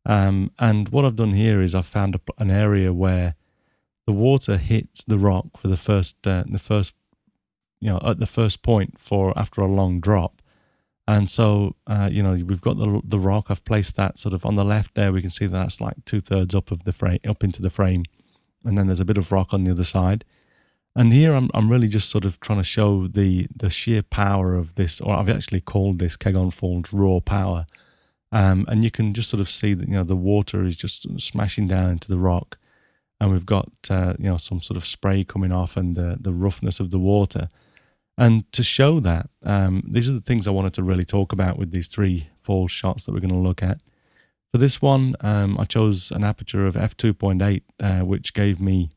[0.07, 3.35] Um, and what I've done here is I've found a, an area where
[4.07, 6.95] the water hits the rock for the first, uh, the first,
[7.81, 10.43] you know, at the first point for after a long drop.
[11.09, 13.47] And so, uh, you know, we've got the the rock.
[13.49, 15.13] I've placed that sort of on the left there.
[15.13, 17.71] We can see that that's like two thirds up of the frame, up into the
[17.71, 18.05] frame,
[18.65, 20.25] and then there's a bit of rock on the other side.
[20.97, 24.57] And here I'm, I'm really just sort of trying to show the the sheer power
[24.57, 27.67] of this, or I've actually called this Kegon Falls raw power.
[28.33, 31.21] Um, and you can just sort of see that you know the water is just
[31.21, 32.59] smashing down into the rock,
[33.21, 36.33] and we've got uh, you know some sort of spray coming off and the the
[36.33, 37.49] roughness of the water.
[38.19, 41.59] And to show that, um, these are the things I wanted to really talk about
[41.59, 43.81] with these three fall shots that we're going to look at.
[44.53, 48.91] For this one, um, I chose an aperture of f2.8, uh, which gave me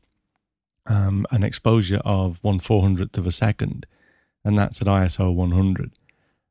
[0.86, 3.86] um, an exposure of one four hundredth of a second,
[4.44, 5.92] and that's at ISO 100.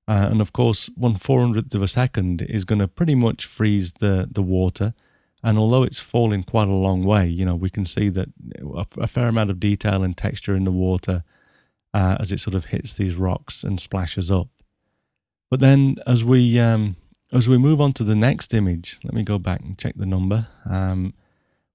[0.08, 3.45] Uh, and of course, one four hundredth of a second is going to pretty much
[3.45, 4.93] freeze the the water.
[5.41, 8.27] And although it's falling quite a long way, you know, we can see that
[8.97, 11.23] a fair amount of detail and texture in the water
[11.93, 14.47] uh, as it sort of hits these rocks and splashes up.
[15.49, 16.95] But then, as we um,
[17.34, 20.06] as we move on to the next image, let me go back and check the
[20.06, 20.47] number.
[20.69, 21.13] Um,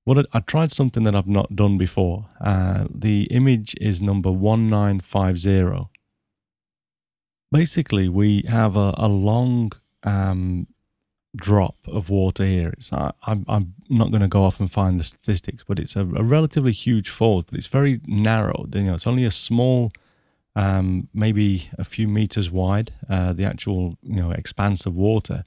[0.05, 2.27] what I tried something that I've not done before.
[2.41, 5.89] Uh, the image is number 1950.
[7.51, 9.73] Basically, we have a, a long
[10.03, 10.67] um,
[11.37, 12.71] drop of water here.
[12.71, 15.97] It's, I, I'm, I'm not going to go off and find the statistics, but it's
[15.97, 18.67] a, a, relatively huge fall, but it's very narrow.
[18.75, 19.93] You know, it's only a small,
[20.57, 25.45] um, maybe a few meters wide, uh, the actual you know expanse of water.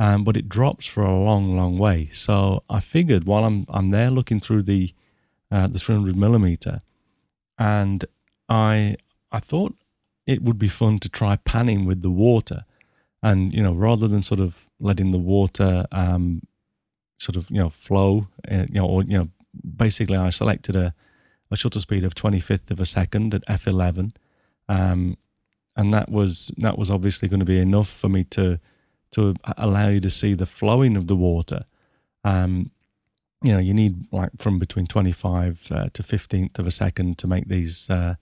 [0.00, 2.08] Um, but it drops for a long, long way.
[2.12, 4.94] So I figured while I'm I'm there looking through the
[5.50, 6.82] uh, the 300 millimeter,
[7.58, 8.04] and
[8.48, 8.96] I
[9.32, 9.74] I thought
[10.26, 12.64] it would be fun to try panning with the water,
[13.22, 16.42] and you know rather than sort of letting the water um,
[17.18, 19.28] sort of you know flow, uh, you know or you know
[19.76, 20.94] basically I selected a
[21.50, 24.12] a shutter speed of 25th of a second at f11,
[24.68, 25.16] um,
[25.76, 28.58] and that was that was obviously going to be enough for me to
[29.12, 31.64] to allow you to see the flowing of the water.
[32.24, 32.70] Um,
[33.42, 37.26] you know, you need like from between 25 uh, to 15th of a second to
[37.26, 38.16] make these, uh,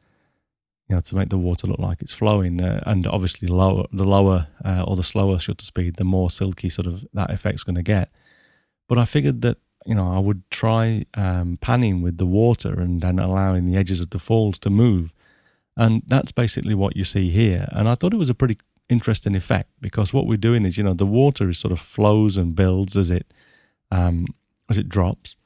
[0.89, 2.61] you know, to make the water look like it's flowing.
[2.61, 6.69] Uh, and obviously, lower the lower uh, or the slower shutter speed, the more silky
[6.69, 8.11] sort of that effect's going to get.
[8.89, 9.57] But I figured that
[9.87, 14.01] you know I would try um, panning with the water and then allowing the edges
[14.01, 15.13] of the falls to move,
[15.77, 17.69] and that's basically what you see here.
[17.73, 18.59] And I thought it was a pretty
[18.89, 22.37] interesting effect because what we're doing is, you know, the water is sort of flows
[22.37, 23.33] and builds as it
[23.91, 24.27] um,
[24.69, 25.37] as it drops.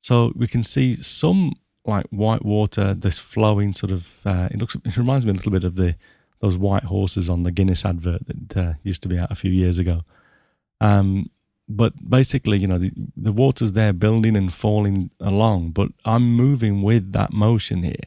[0.00, 1.52] So we can see some
[1.84, 4.14] like white water, this flowing sort of.
[4.24, 4.76] Uh, it looks.
[4.84, 5.96] It reminds me a little bit of the
[6.40, 9.50] those white horses on the Guinness advert that uh, used to be out a few
[9.50, 10.02] years ago.
[10.80, 11.30] Um,
[11.68, 16.82] but basically, you know, the, the water's there building and falling along, but I'm moving
[16.82, 18.04] with that motion here.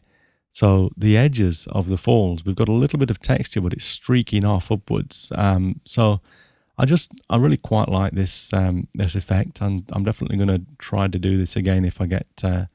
[0.51, 3.85] So the edges of the falls, we've got a little bit of texture, but it's
[3.85, 5.31] streaking off upwards.
[5.35, 6.21] Um, so
[6.77, 10.65] I just, I really quite like this um, this effect, and I'm definitely going to
[10.77, 12.65] try to do this again if I get uh,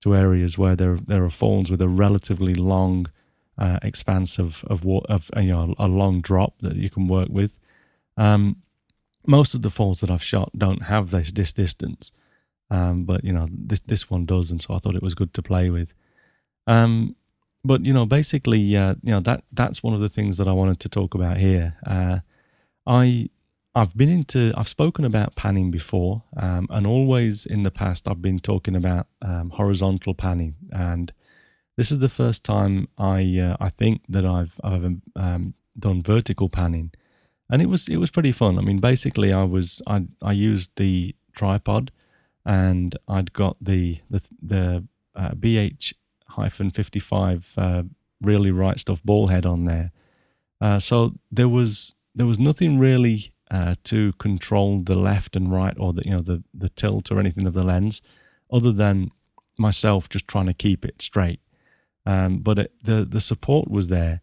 [0.00, 3.06] to areas where there there are falls with a relatively long
[3.58, 7.58] uh, expanse of of, of you know a long drop that you can work with.
[8.16, 8.56] Um,
[9.26, 12.10] most of the falls that I've shot don't have this this distance,
[12.70, 15.34] um, but you know this this one does, and so I thought it was good
[15.34, 15.94] to play with.
[16.66, 17.16] Um,
[17.64, 20.52] but you know, basically, uh, you know that that's one of the things that I
[20.52, 21.74] wanted to talk about here.
[21.86, 22.20] Uh,
[22.86, 23.28] I
[23.74, 28.22] I've been into I've spoken about panning before, um, and always in the past I've
[28.22, 31.12] been talking about um, horizontal panning, and
[31.76, 34.84] this is the first time I uh, I think that I've I've
[35.16, 36.92] um, done vertical panning
[37.52, 38.58] and it was it was pretty fun.
[38.58, 41.92] I mean, basically, I was I I used the tripod,
[42.46, 45.92] and I'd got the the the uh, BH
[46.32, 47.82] hyphen fifty five uh,
[48.20, 49.92] really right stuff ball head on there.
[50.60, 55.76] Uh, so there was there was nothing really uh, to control the left and right
[55.78, 58.00] or the you know the the tilt or anything of the lens,
[58.50, 59.10] other than
[59.58, 61.40] myself just trying to keep it straight.
[62.06, 64.22] Um, but it, the the support was there,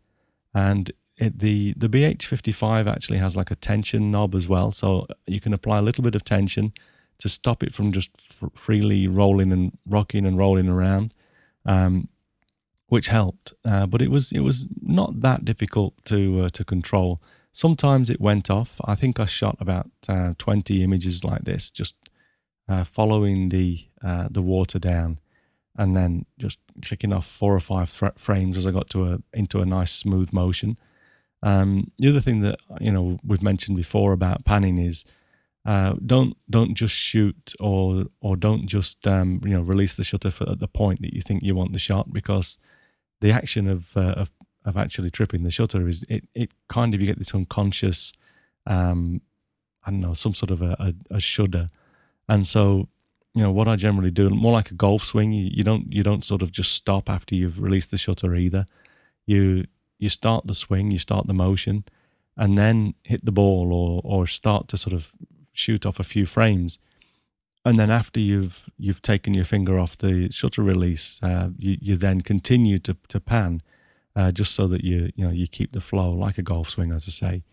[0.54, 5.40] and it, the the BH55 actually has like a tension knob as well, so you
[5.40, 6.74] can apply a little bit of tension
[7.20, 11.14] to stop it from just f- freely rolling and rocking and rolling around,
[11.66, 12.10] um,
[12.88, 13.54] which helped.
[13.64, 17.22] Uh, but it was it was not that difficult to uh, to control.
[17.52, 18.80] Sometimes it went off.
[18.86, 21.96] I think I shot about uh, 20 images like this, just
[22.68, 25.20] uh, following the uh, the water down,
[25.78, 29.62] and then just kicking off four or five frames as I got to a into
[29.62, 30.78] a nice smooth motion.
[31.42, 35.06] Um, the other thing that you know we've mentioned before about panning is
[35.66, 40.32] uh, don't don't just shoot or or don't just um, you know release the shutter
[40.32, 42.58] for, at the point that you think you want the shot because
[43.22, 44.32] the action of uh, of,
[44.66, 48.14] of actually tripping the shutter is it, it kind of you get this unconscious
[48.66, 49.22] um,
[49.84, 51.68] I don't know some sort of a, a, a shudder.
[52.28, 52.88] And so
[53.34, 56.04] you know what I generally do more like a golf swing you, you don't you
[56.04, 58.66] don't sort of just stop after you've released the shutter either.
[59.26, 59.66] You
[59.98, 61.86] you start the swing, you start the motion,
[62.38, 65.12] and then hit the ball or or start to sort of
[65.60, 66.80] shoot off a few frames.
[67.66, 71.98] And then after you've you've taken your finger off the shutter release, uh, you, you
[71.98, 73.62] then continue to to pan,
[74.16, 76.92] uh, just so that you you know you keep the flow like a golf swing,
[76.92, 77.44] as I say,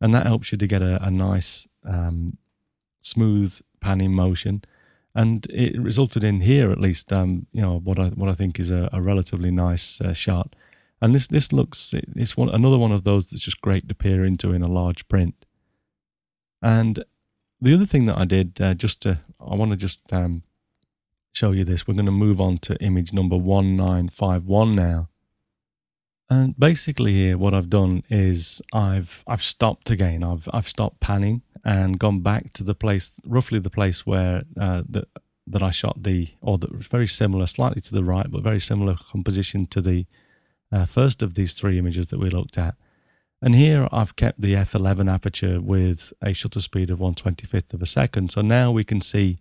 [0.00, 2.36] and that helps you to get a, a nice um,
[3.02, 4.62] smooth panning motion
[5.14, 8.58] and it resulted in here at least um, you know what I what I think
[8.58, 10.56] is a, a relatively nice uh, shot
[11.00, 14.24] and this this looks it's one another one of those that's just great to peer
[14.24, 15.44] into in a large print.
[16.62, 17.04] And
[17.60, 20.42] the other thing that I did uh, just to I want to just um,
[21.32, 21.86] show you this.
[21.86, 25.08] We're going to move on to image number one nine five one now.
[26.28, 30.24] And basically here, what I've done is I've I've stopped again.
[30.24, 34.82] I've I've stopped panning and gone back to the place, roughly the place where uh,
[34.88, 35.08] that
[35.48, 38.60] that I shot the, or that was very similar, slightly to the right, but very
[38.60, 40.06] similar composition to the
[40.72, 42.74] uh, first of these three images that we looked at.
[43.42, 47.86] And here I've kept the f11 aperture with a shutter speed of 125th of a
[47.86, 48.30] second.
[48.30, 49.38] So now we can see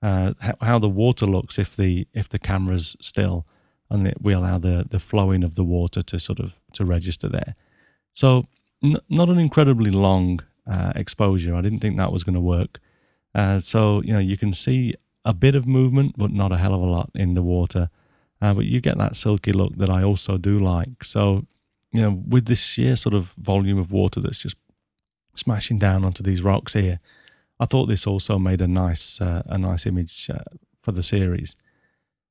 [0.00, 3.46] uh, how, the water looks if the if the camera's still,
[3.88, 7.28] and it, we allow the the flowing of the water to sort of to register
[7.28, 7.54] there.
[8.12, 8.46] So
[8.82, 11.54] n- not an incredibly long uh, exposure.
[11.54, 12.80] I didn't think that was going to work.
[13.32, 16.74] Uh, so you know you can see a bit of movement, but not a hell
[16.74, 17.88] of a lot in the water.
[18.40, 21.04] Uh, but you get that silky look that I also do like.
[21.04, 21.46] So,
[21.92, 24.56] you know, with this sheer sort of volume of water that's just
[25.34, 27.00] smashing down onto these rocks here,
[27.60, 30.38] I thought this also made a nice uh, a nice image uh,
[30.82, 31.56] for the series.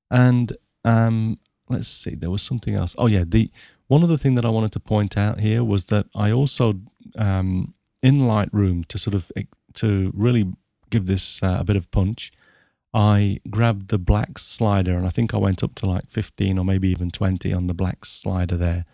[0.09, 1.39] And um,
[1.69, 2.95] let's see, there was something else.
[2.97, 3.49] Oh yeah, the
[3.87, 6.73] one other thing that I wanted to point out here was that I also
[7.17, 9.31] um, in Lightroom to sort of
[9.75, 10.51] to really
[10.89, 12.31] give this uh, a bit of punch.
[12.93, 16.65] I grabbed the black slider and I think I went up to like 15 or
[16.65, 18.85] maybe even 20 on the black slider there.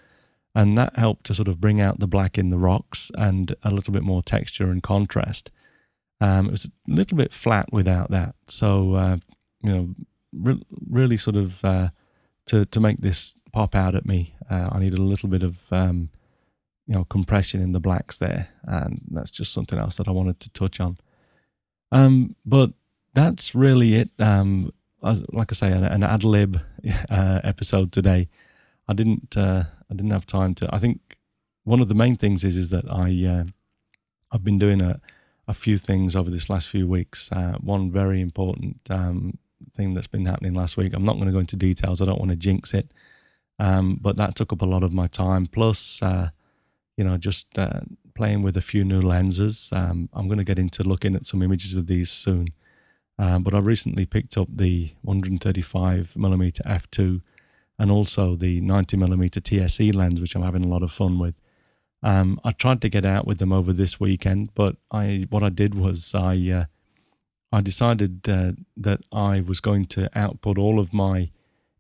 [0.58, 3.70] And that helped to sort of bring out the black in the rocks and a
[3.70, 5.52] little bit more texture and contrast.
[6.20, 8.34] Um, it was a little bit flat without that.
[8.48, 9.18] So, uh,
[9.62, 9.96] you know,
[10.34, 11.90] re- really sort of uh,
[12.48, 15.60] to, to make this pop out at me, uh, I needed a little bit of
[15.70, 16.10] um,
[16.88, 20.40] you know compression in the blacks there, and that's just something else that I wanted
[20.40, 20.98] to touch on.
[21.92, 22.72] Um, but
[23.14, 24.10] that's really it.
[24.18, 26.60] Um, like I say, an, an ad lib
[27.12, 28.28] uh, episode today.
[28.88, 30.74] I didn't uh, I didn't have time to.
[30.74, 31.18] I think
[31.64, 33.44] one of the main things is is that I uh,
[34.32, 35.00] I've been doing a
[35.48, 37.32] a few things over this last few weeks.
[37.32, 39.38] Uh, one very important um,
[39.74, 40.94] thing that's been happening last week.
[40.94, 42.02] I'm not going to go into details.
[42.02, 42.92] I don't want to jinx it,
[43.60, 45.48] um, but that took up a lot of my time.
[45.48, 46.30] Plus, uh,
[46.98, 47.82] you know, just uh,
[48.14, 49.70] playing with a few new lenses.
[49.74, 52.50] Um, I'm going to get into looking at some images of these soon.
[53.20, 57.22] Um, but I recently picked up the 135 millimeter f2
[57.80, 61.36] and also the 90 millimeter TSE lens, which I'm having a lot of fun with.
[62.04, 65.50] Um, I tried to get out with them over this weekend, but I what I
[65.50, 66.66] did was I uh,
[67.52, 71.32] I decided uh, that I was going to output all of my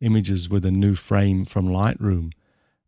[0.01, 2.31] images with a new frame from Lightroom,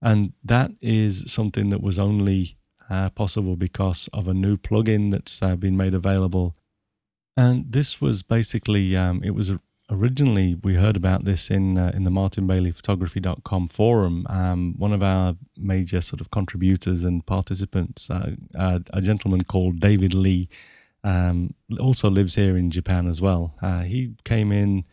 [0.01, 2.57] and that is something that was only
[2.89, 6.55] uh, possible because of a new plugin that's uh, been made available.
[7.38, 11.92] And this was basically um, it was a, originally we heard about this in uh,
[11.94, 14.26] in the martinbaileyphotography.com forum.
[14.30, 19.80] Um, one of our major sort of contributors and participants, uh, uh, a gentleman called
[19.80, 20.50] David Lee,
[21.04, 23.56] um, also lives here in Japan as well.
[23.62, 24.86] Uh, he came in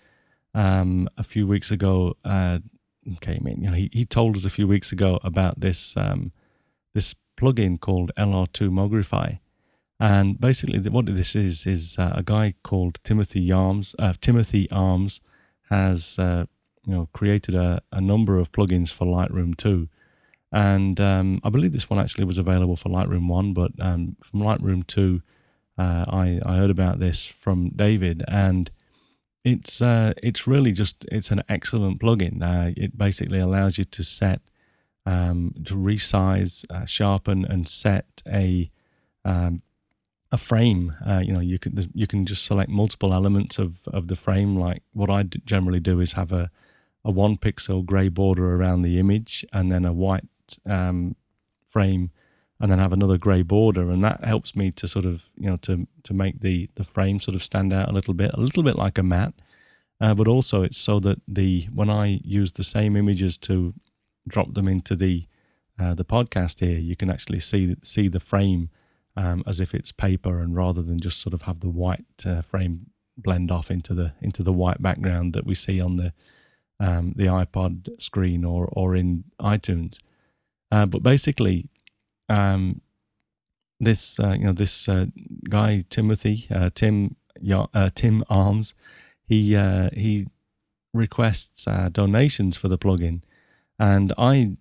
[0.55, 2.17] um, a few weeks ago.
[2.25, 2.59] Uh,
[3.21, 6.33] came in, you know, he, he told us a few weeks ago about this um,
[6.93, 9.39] this plugin called LR2 Mogrify.
[9.99, 13.95] And basically, what this is is uh, a guy called Timothy Armes.
[13.99, 15.21] Uh, Timothy Armes
[15.71, 16.45] has uh,
[16.85, 19.89] you know created a, a number of plugins for Lightroom 2,
[20.53, 24.41] and um, I believe this one actually was available for Lightroom 1, but um, from
[24.41, 25.23] Lightroom 2,
[25.79, 28.71] uh, I I heard about this from David, and
[29.45, 32.43] it's uh, it's really just it's an excellent plugin.
[32.43, 34.43] Uh, it basically allows you to set
[35.07, 38.71] um, to resize, sharpen, and set a
[39.25, 39.63] um,
[40.33, 40.95] a frame.
[41.07, 44.57] Uh, you know, you can you can just select multiple elements of of the frame.
[44.57, 46.51] Like what I generally do is have a
[47.05, 50.25] a one pixel gray border around the image, and then a white
[50.65, 51.15] um,
[51.69, 52.11] frame,
[52.59, 55.57] and then have another gray border, and that helps me to sort of you know
[55.59, 58.63] to to make the the frame sort of stand out a little bit, a little
[58.63, 59.35] bit like a mat.
[59.99, 63.73] Uh, but also it's so that the when I use the same images to
[64.29, 65.27] drop them into the
[65.79, 68.71] uh, the podcast here, you can actually see see the frame
[69.17, 72.43] um, as if it's paper, and rather than just sort of have the white uh,
[72.43, 72.87] frame
[73.17, 76.13] blend off into the into the white background that we see on the
[76.79, 79.99] um, the iPod screen or or in iTunes.
[80.71, 81.69] Uh, but basically,
[82.29, 82.81] um,
[83.81, 85.07] this uh, you know this uh,
[85.49, 87.17] guy Timothy uh, Tim
[87.75, 88.75] uh, Tim Armes,
[89.25, 89.55] he
[89.95, 90.27] he
[90.93, 93.23] requests donations for the plugin,
[93.79, 94.57] and I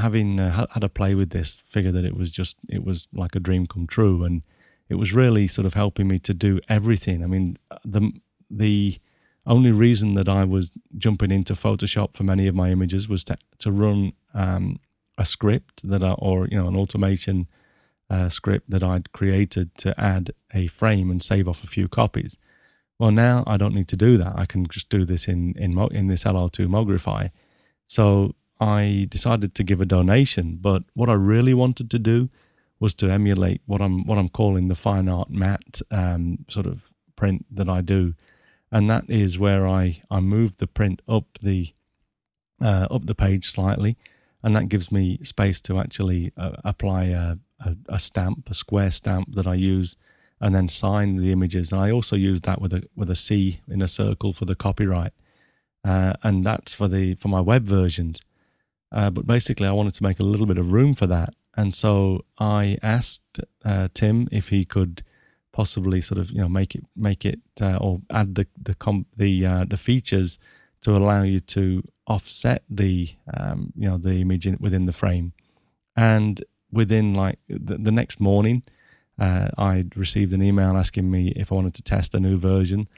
[0.00, 3.34] having uh, had a play with this, figure that it was just it was like
[3.34, 4.42] a dream come true, and
[4.88, 7.22] it was really sort of helping me to do everything.
[7.22, 8.12] I mean, the
[8.50, 8.98] the
[9.46, 13.36] only reason that I was jumping into Photoshop for many of my images was to
[13.58, 14.80] to run um,
[15.16, 17.46] a script that I, or you know an automation
[18.10, 22.38] uh, script that I'd created to add a frame and save off a few copies.
[22.98, 24.32] Well, now I don't need to do that.
[24.36, 27.30] I can just do this in in in this LR2 Mogrify.
[27.86, 30.58] So I decided to give a donation.
[30.60, 32.28] But what I really wanted to do
[32.78, 36.92] was to emulate what I'm what I'm calling the fine art mat um, sort of
[37.16, 38.14] print that I do,
[38.70, 41.72] and that is where I I move the print up the
[42.62, 43.96] uh, up the page slightly,
[44.42, 48.90] and that gives me space to actually uh, apply a, a, a, stamp, a square
[48.90, 49.96] stamp that I use,
[50.40, 51.72] and then sign the images.
[51.72, 54.54] And I also use that with a with a C in a circle for the
[54.54, 55.12] copyright,
[55.84, 58.22] uh, and that's for the for my web versions.
[58.92, 61.34] Uh, but basically, I wanted to make a little bit of room for that.
[61.56, 65.02] And so I asked uh, Tim if he could
[65.52, 69.06] possibly sort of you know make it make it uh, or add the the comp,
[69.16, 70.38] the uh, the features
[70.82, 75.32] to allow you to offset the um, you know the image in, within the frame.
[75.96, 78.62] And within like the, the next morning,
[79.18, 82.88] uh, I received an email asking me if I wanted to test a new version.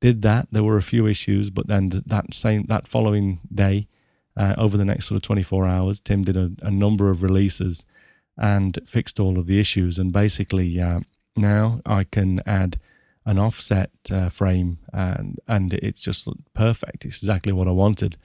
[0.00, 0.48] Did that.
[0.52, 3.88] There were a few issues, but then that same that following day
[4.36, 6.00] uh, over the next sort of 24 hours.
[6.00, 7.86] Tim did a, a, number of releases
[8.36, 9.98] and fixed all of the issues.
[9.98, 11.00] And basically, uh,
[11.36, 12.78] now I can add
[13.24, 17.04] an offset uh, frame and and it's just perfect.
[17.04, 18.16] It's exactly what I wanted.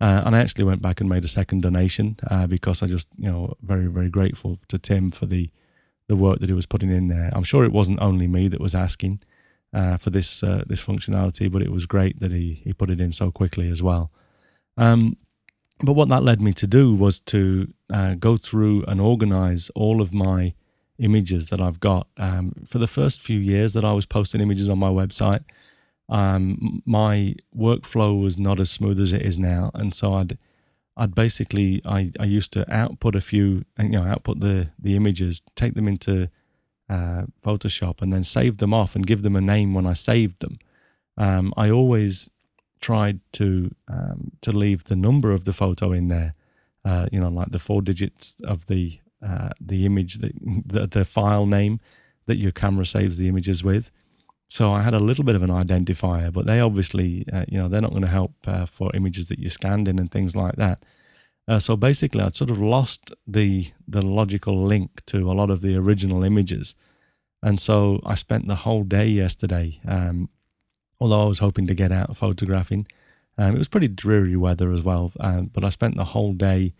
[0.00, 3.06] Uh, and I actually went back and made a second donation uh, because I just,
[3.18, 5.50] you know, very very grateful to Tim for the
[6.08, 7.30] the work that he was putting in there.
[7.32, 9.20] I'm sure it wasn't only me that was asking
[9.72, 13.12] uh, for this this functionality, but it was great that he he put it in
[13.12, 14.10] so quickly as well.
[14.76, 15.16] Um,
[15.82, 20.00] but what that led me to do was to uh, go through and organize all
[20.00, 20.54] of my
[20.98, 22.06] images that I've got.
[22.16, 25.42] Um, for the first few years that I was posting images on my website,
[26.08, 30.38] um, my workflow was not as smooth as it is now, and so I'd
[30.96, 35.40] I'd basically I, I used to output a few you know output the the images,
[35.54, 36.28] take them into
[36.88, 40.40] uh, Photoshop, and then save them off and give them a name when I saved
[40.40, 40.58] them.
[41.16, 42.28] Um, I always
[42.80, 46.32] tried to um, to leave the number of the photo in there,
[46.84, 50.32] uh, you know, like the four digits of the uh, the image that
[50.66, 51.80] the, the file name
[52.26, 53.90] that your camera saves the images with.
[54.48, 57.68] So I had a little bit of an identifier, but they obviously, uh, you know,
[57.68, 60.56] they're not going to help uh, for images that you scanned in and things like
[60.56, 60.84] that.
[61.46, 65.60] Uh, so basically, I'd sort of lost the the logical link to a lot of
[65.62, 66.74] the original images,
[67.42, 69.80] and so I spent the whole day yesterday.
[69.86, 70.28] Um,
[71.00, 72.86] although I was hoping to get out photographing,
[73.38, 75.12] um, it was pretty dreary weather as well.
[75.18, 76.74] Um, but I spent the whole day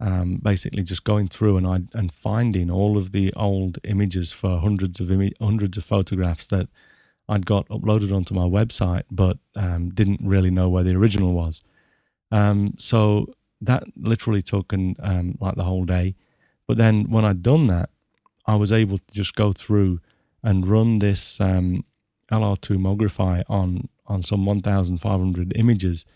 [0.00, 4.58] um, basically just going through and I, and finding all of the old images for
[4.58, 5.10] hundreds of
[5.40, 6.68] hundreds of photographs that
[7.28, 11.62] I'd got uploaded onto my website, but um, didn't really know where the original was.
[12.30, 16.14] Um, so that literally took um, like the whole day.
[16.66, 17.90] But then when I'd done that,
[18.46, 20.00] I was able to just go through
[20.42, 21.84] and run this um,
[22.30, 26.06] LR2 Mogrify on on some 1,500 images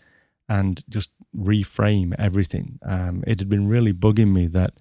[0.49, 2.79] and just reframe everything.
[2.81, 4.73] Um, it had been really bugging me that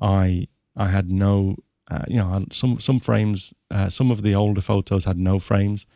[0.00, 1.56] I I had no
[1.90, 5.86] uh, you know, some some frames, uh, some of the older photos had no frames.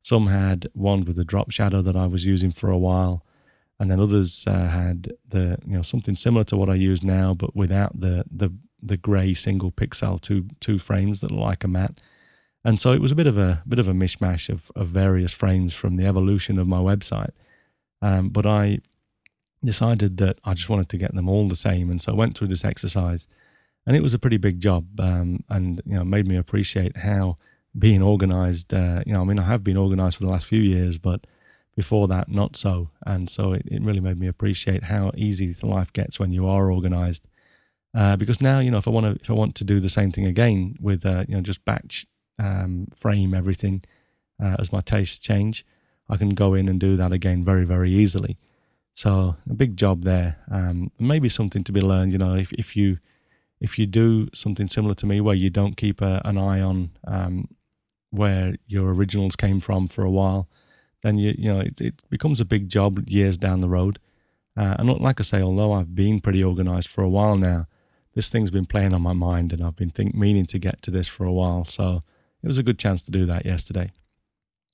[0.00, 3.24] Some had one with a drop shadow that I was using for a while,
[3.78, 7.34] and then others uh, had the you know something similar to what I use now,
[7.34, 8.50] but without the the
[8.82, 12.00] the grey single pixel two two frames that look like a matte.
[12.64, 15.32] And so it was a bit of a bit of a mishmash of, of various
[15.32, 17.32] frames from the evolution of my website.
[18.00, 18.78] Um, but I
[19.64, 22.36] decided that I just wanted to get them all the same, and so I went
[22.36, 23.28] through this exercise
[23.86, 27.38] and it was a pretty big job, um, and you know made me appreciate how
[27.76, 28.72] being organised.
[28.72, 31.26] Uh, you know, I mean, I have been organised for the last few years, but
[31.74, 32.90] before that, not so.
[33.06, 36.70] And so it, it really made me appreciate how easy life gets when you are
[36.70, 37.26] organised.
[37.94, 39.88] Uh, because now, you know, if I want to, if I want to do the
[39.88, 42.06] same thing again with, uh, you know, just batch
[42.42, 43.84] um, frame everything
[44.42, 45.64] uh, as my tastes change,
[46.08, 48.38] I can go in and do that again very, very easily.
[48.92, 50.36] So a big job there.
[50.50, 52.12] Um, maybe something to be learned.
[52.12, 52.98] You know, if if you
[53.60, 56.90] if you do something similar to me where you don't keep a, an eye on
[57.06, 57.48] um,
[58.10, 60.48] where your originals came from for a while,
[61.02, 63.98] then you you know it, it becomes a big job years down the road.
[64.54, 67.68] Uh, and like I say, although I've been pretty organized for a while now,
[68.14, 70.90] this thing's been playing on my mind, and I've been think, meaning to get to
[70.90, 71.64] this for a while.
[71.64, 72.02] So
[72.42, 73.92] it was a good chance to do that yesterday.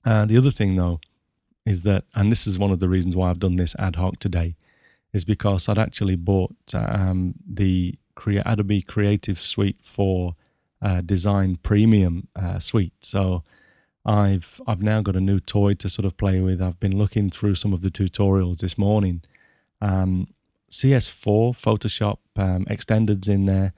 [0.05, 0.99] Uh, the other thing, though,
[1.65, 4.19] is that, and this is one of the reasons why I've done this ad hoc
[4.19, 4.55] today,
[5.13, 7.97] is because I'd actually bought um, the
[8.45, 10.35] Adobe Creative Suite for
[10.81, 12.93] uh, Design Premium uh, suite.
[13.01, 13.43] So
[14.05, 16.61] I've I've now got a new toy to sort of play with.
[16.61, 19.21] I've been looking through some of the tutorials this morning.
[19.81, 20.27] Um,
[20.71, 23.73] CS4 Photoshop um, extendeds in there,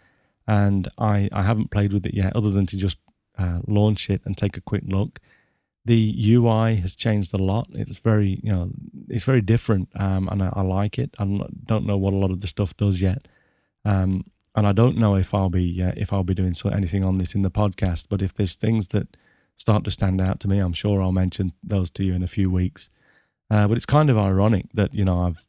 [0.47, 2.97] and I I haven't played with it yet, other than to just
[3.37, 5.19] uh, launch it and take a quick look.
[5.85, 7.67] The UI has changed a lot.
[7.73, 8.71] It's very you know
[9.09, 11.15] it's very different, um, and I, I, like it.
[11.17, 11.25] I
[11.65, 13.27] don't know what a lot of the stuff does yet,
[13.83, 14.25] um,
[14.55, 17.17] and I don't know if I'll be uh, if I'll be doing so, anything on
[17.17, 18.07] this in the podcast.
[18.09, 19.17] But if there's things that
[19.57, 22.27] start to stand out to me, I'm sure I'll mention those to you in a
[22.27, 22.89] few weeks.
[23.49, 25.47] Uh, but it's kind of ironic that you know I've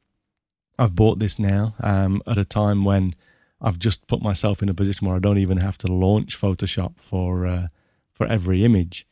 [0.79, 3.15] I've bought this now um, at a time when
[3.63, 6.95] I've just put myself in a position where I don't even have to launch Photoshop
[6.99, 7.69] for uh,
[8.13, 9.07] for every image.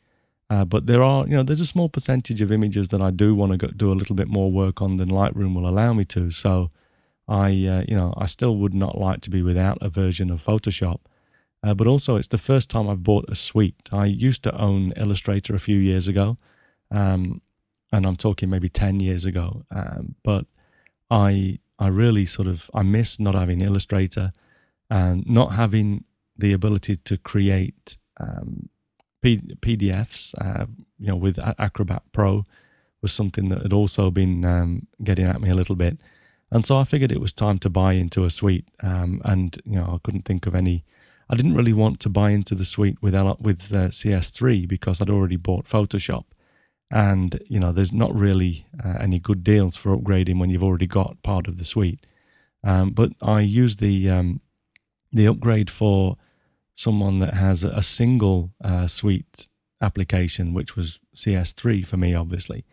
[0.51, 3.37] Uh, but there are, you know, there's a small percentage of images that I do
[3.37, 6.33] want to do a little bit more work on than Lightroom will allow me to.
[6.33, 6.73] So
[7.29, 10.45] I, uh, you know, I still would not like to be without a version of
[10.45, 10.99] Photoshop.
[11.63, 13.89] Uh, but also, it's the first time I've bought a suite.
[13.93, 16.39] I used to own Illustrator a few years ago,
[16.91, 17.43] um,
[17.93, 19.65] and I'm talking maybe ten years ago.
[19.71, 20.47] Um, but
[21.11, 24.33] I, I really sort of I miss not having Illustrator
[24.91, 26.05] and not having
[26.37, 28.69] the ability to create um,
[29.23, 30.35] P- PDFs.
[30.41, 30.67] Uh,
[30.99, 32.45] you know, with Acrobat Pro
[33.03, 35.99] was something that had also been um, getting at me a little bit.
[36.51, 38.67] And so I figured it was time to buy into a suite.
[38.83, 40.85] Um, and, you know, I couldn't think of any.
[41.29, 45.11] I didn't really want to buy into the suite with, with uh, CS3 because I'd
[45.11, 46.25] already bought Photoshop.
[46.91, 50.89] And, you know, there's not really uh, any good deals for upgrading when you've already
[50.89, 52.05] got part of the suite.
[52.65, 54.41] Um, but I used the, um,
[55.13, 56.17] the upgrade for
[56.75, 59.49] someone that has a single uh, suite
[59.81, 62.65] application, which was CS3 for me, obviously.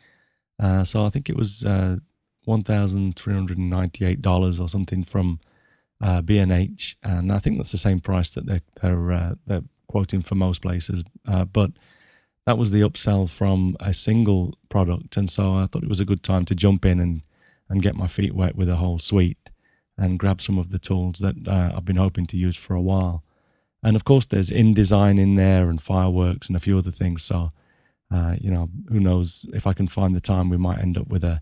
[0.60, 1.98] Uh, so I think it was uh,
[2.48, 5.40] $1,398 or something from
[6.02, 10.22] uh, B&H, and I think that's the same price that they're they're, uh, they're quoting
[10.22, 11.04] for most places.
[11.28, 11.72] Uh, but
[12.46, 16.06] that was the upsell from a single product, and so I thought it was a
[16.06, 17.24] good time to jump in and
[17.70, 19.52] and get my feet wet with a whole suite
[19.98, 22.82] and grab some of the tools that uh, I've been hoping to use for a
[22.82, 23.24] while.
[23.84, 27.24] And of course, there's InDesign in there and fireworks and a few other things.
[27.24, 27.52] So,
[28.12, 31.08] uh, you know, who knows if I can find the time, we might end up
[31.08, 31.42] with a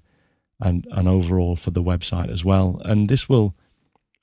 [0.61, 2.81] an, an overall for the website as well.
[2.85, 3.55] And this will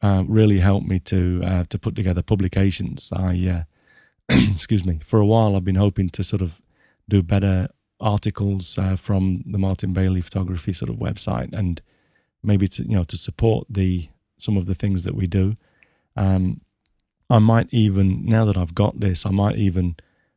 [0.00, 3.10] uh, really help me to uh, to put together publications.
[3.14, 3.66] I
[4.28, 5.00] uh, excuse me.
[5.02, 6.60] For a while, I've been hoping to sort of
[7.08, 7.68] do better
[8.00, 11.80] articles uh, from the Martin Bailey photography sort of website, and
[12.42, 14.08] maybe to you know to support the
[14.42, 15.56] some of the things that we do.
[16.16, 16.60] Um,
[17.30, 19.96] I might even now that I've got this, I might even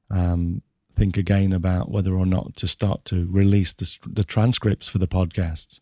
[0.09, 0.61] um,
[0.93, 5.07] think again about whether or not to start to release the, the transcripts for the
[5.07, 5.79] podcasts.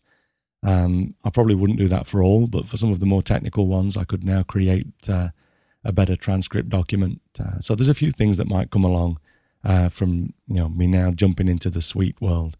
[0.64, 3.66] Um, I probably wouldn't do that for all, but for some of the more technical
[3.66, 5.28] ones, I could now create uh,
[5.84, 7.20] a better transcript document.
[7.38, 9.18] Uh, so there's a few things that might come along
[9.62, 12.56] uh, from you know me now jumping into the suite world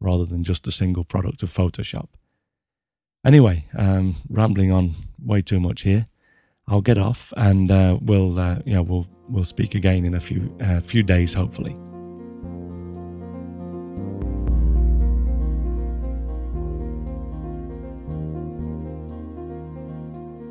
[0.00, 2.08] rather than just a single product of Photoshop.
[3.24, 4.94] Anyway, um, rambling on
[5.24, 6.06] way too much here.
[6.66, 10.54] I'll get off, and uh, we'll uh, know we'll we'll speak again in a few
[10.60, 11.74] uh, few days, hopefully.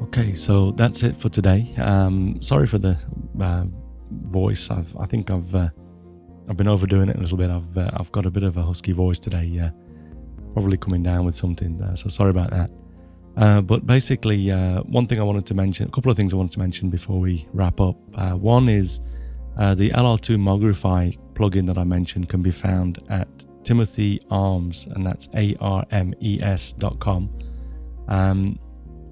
[0.06, 1.72] Okay, so that's it for today.
[1.78, 2.98] Um, sorry for the
[3.40, 3.66] uh,
[4.10, 4.72] voice.
[4.72, 5.70] I've, I think I've uh,
[6.50, 7.52] I've been overdoing it a little bit.
[7.52, 9.60] I've uh, I've got a bit of a husky voice today.
[9.60, 9.70] Uh,
[10.54, 11.80] probably coming down with something.
[11.96, 12.72] So sorry about that.
[13.38, 16.54] Uh, but basically, one thing I wanted to mention, a couple of things I wanted
[16.54, 17.96] to mention before we wrap up.
[18.36, 19.00] one is
[19.58, 23.28] the LR2 Mogrify plugin that I mentioned can be found at
[23.64, 27.30] Timothy Armes, and that's A R M E S dot com.
[28.08, 28.58] Um,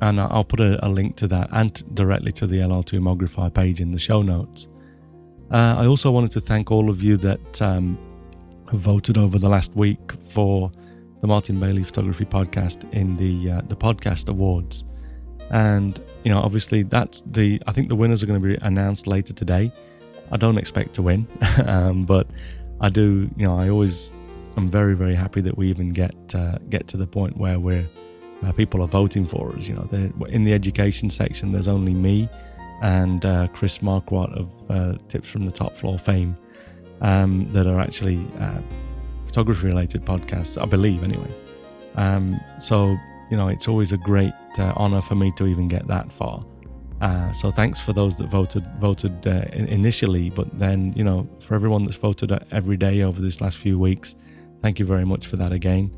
[0.01, 3.82] and I'll put a, a, link to that and directly to the LR2 Mogrify page
[3.82, 4.69] in the show notes.
[5.51, 7.97] Uh, I also wanted to thank all of you that um,
[8.71, 9.99] have voted over the last week
[10.30, 10.71] for
[11.26, 14.86] the Martin Bailey Photography Podcast in the uh, the podcast awards,
[15.49, 19.07] and you know obviously that's the I think the winners are going to be announced
[19.07, 19.71] later today.
[20.32, 21.26] I don't expect to win,
[21.65, 22.28] um, but
[22.80, 23.28] I do.
[23.38, 24.13] You know I always
[24.55, 27.88] I'm very very happy that we even get uh, get to the point where we're
[28.55, 29.67] people are voting for us.
[29.67, 32.30] You know, in the education section, there's only me
[32.84, 36.38] and uh, Chris Marquardt of uh, Tips from the Top Floor fame
[37.01, 38.59] um, that are actually uh,
[39.36, 41.29] photography related podcasts, I believe, anyway.
[41.95, 42.95] Um, so,
[43.29, 46.41] you know, it's always a great uh, honor for me to even get that far.
[47.01, 51.53] Uh, so thanks for those that voted voted uh, initially, but then you know for
[51.53, 54.15] everyone that's voted every day over this last few weeks,
[54.61, 55.93] thank you very much for that again.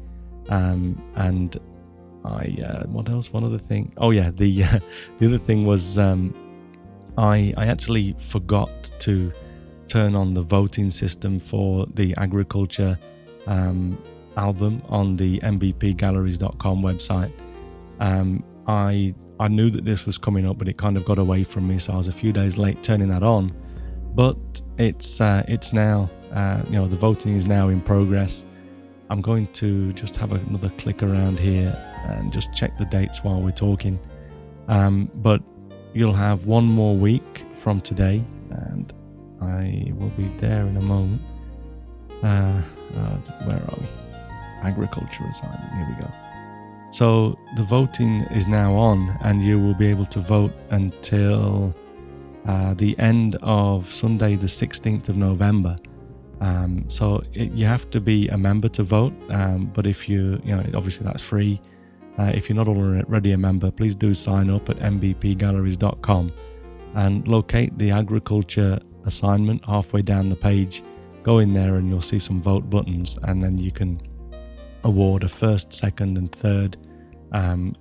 [0.49, 1.59] Um, and
[2.25, 3.31] I uh, what else?
[3.31, 3.93] One other thing.
[3.97, 4.79] Oh yeah, the uh,
[5.19, 6.33] the other thing was um,
[7.19, 9.31] I I actually forgot to
[9.87, 12.97] turn on the voting system for the agriculture
[13.47, 13.97] um,
[14.35, 17.31] album on the mbpgalleries.com website.
[17.99, 21.43] Um, I I knew that this was coming up, but it kind of got away
[21.43, 23.55] from me, so I was a few days late turning that on.
[24.15, 28.45] But it's uh, it's now uh, you know the voting is now in progress.
[29.09, 31.73] I'm going to just have another click around here
[32.07, 33.97] and just check the dates while we're talking.
[34.67, 35.41] Um, but
[35.93, 38.93] you'll have one more week from today, and
[39.41, 41.21] I will be there in a moment.
[42.21, 42.61] Uh,
[42.95, 43.87] uh, where are we?
[44.63, 45.73] Agriculture assignment.
[45.73, 46.11] Here we go.
[46.89, 51.75] So the voting is now on, and you will be able to vote until
[52.47, 55.75] uh, the end of Sunday, the 16th of November.
[56.39, 60.39] Um, so it, you have to be a member to vote, um, but if you,
[60.43, 61.59] you know, obviously that's free.
[62.17, 66.31] Uh, if you're not already a member, please do sign up at mbpgalleries.com
[66.95, 70.83] and locate the agriculture assignment halfway down the page.
[71.27, 74.01] Go in there and you'll see some vote buttons, and then you can
[74.83, 76.77] award a first, second, and third
[77.33, 77.75] um,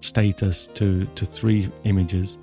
[0.00, 2.38] status to, to three images.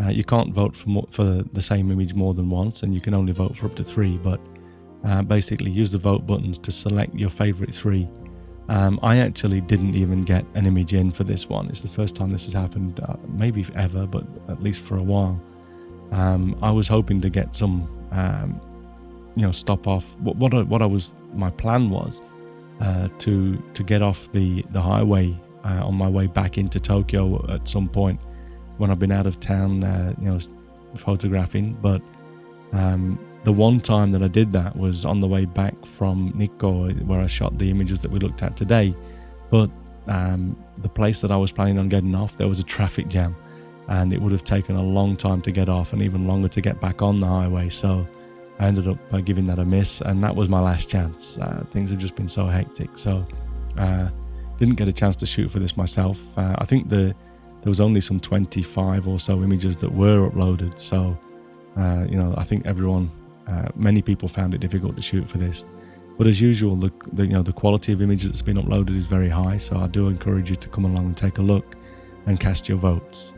[0.00, 3.00] Uh, you can't vote for, more, for the same image more than once, and you
[3.00, 4.16] can only vote for up to three.
[4.18, 4.40] But
[5.04, 8.08] uh, basically, use the vote buttons to select your favorite three
[8.68, 11.68] um, I actually didn't even get an image in for this one.
[11.68, 15.02] It's the first time this has happened, uh, maybe ever, but at least for a
[15.02, 15.40] while.
[16.12, 18.60] Um, I was hoping to get some, um,
[19.36, 20.16] you know, stop off.
[20.20, 22.22] What what I, what I was my plan was
[22.80, 27.44] uh, to to get off the the highway uh, on my way back into Tokyo
[27.50, 28.20] at some point
[28.78, 30.38] when I've been out of town, uh, you know,
[30.96, 31.74] photographing.
[31.80, 32.02] But
[32.72, 36.90] um, the one time that I did that was on the way back from Nikko,
[36.92, 38.94] where I shot the images that we looked at today.
[39.50, 39.70] But
[40.08, 43.36] um, the place that I was planning on getting off, there was a traffic jam,
[43.88, 46.60] and it would have taken a long time to get off and even longer to
[46.60, 47.68] get back on the highway.
[47.68, 48.06] So
[48.58, 51.38] I ended up uh, giving that a miss, and that was my last chance.
[51.38, 53.26] Uh, things have just been so hectic, so
[53.78, 54.08] uh,
[54.58, 56.18] didn't get a chance to shoot for this myself.
[56.38, 57.14] Uh, I think the
[57.62, 61.18] there was only some 25 or so images that were uploaded, so
[61.76, 63.10] uh, you know I think everyone,
[63.48, 65.64] uh, many people found it difficult to shoot for this.
[66.16, 69.06] But as usual, the, the, you know the quality of images that's been uploaded is
[69.06, 71.74] very high, so I do encourage you to come along and take a look
[72.26, 73.34] and cast your votes.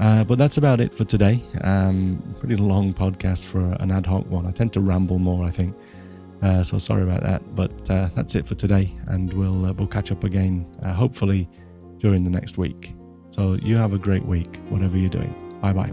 [0.00, 1.42] Uh, but that's about it for today.
[1.62, 4.46] Um, pretty long podcast for an ad hoc one.
[4.46, 5.76] I tend to ramble more, I think.
[6.42, 7.54] Uh, so sorry about that.
[7.54, 11.48] But uh, that's it for today, and we'll uh, we'll catch up again uh, hopefully
[11.98, 12.94] during the next week.
[13.28, 15.34] So you have a great week, whatever you're doing.
[15.60, 15.92] Bye bye.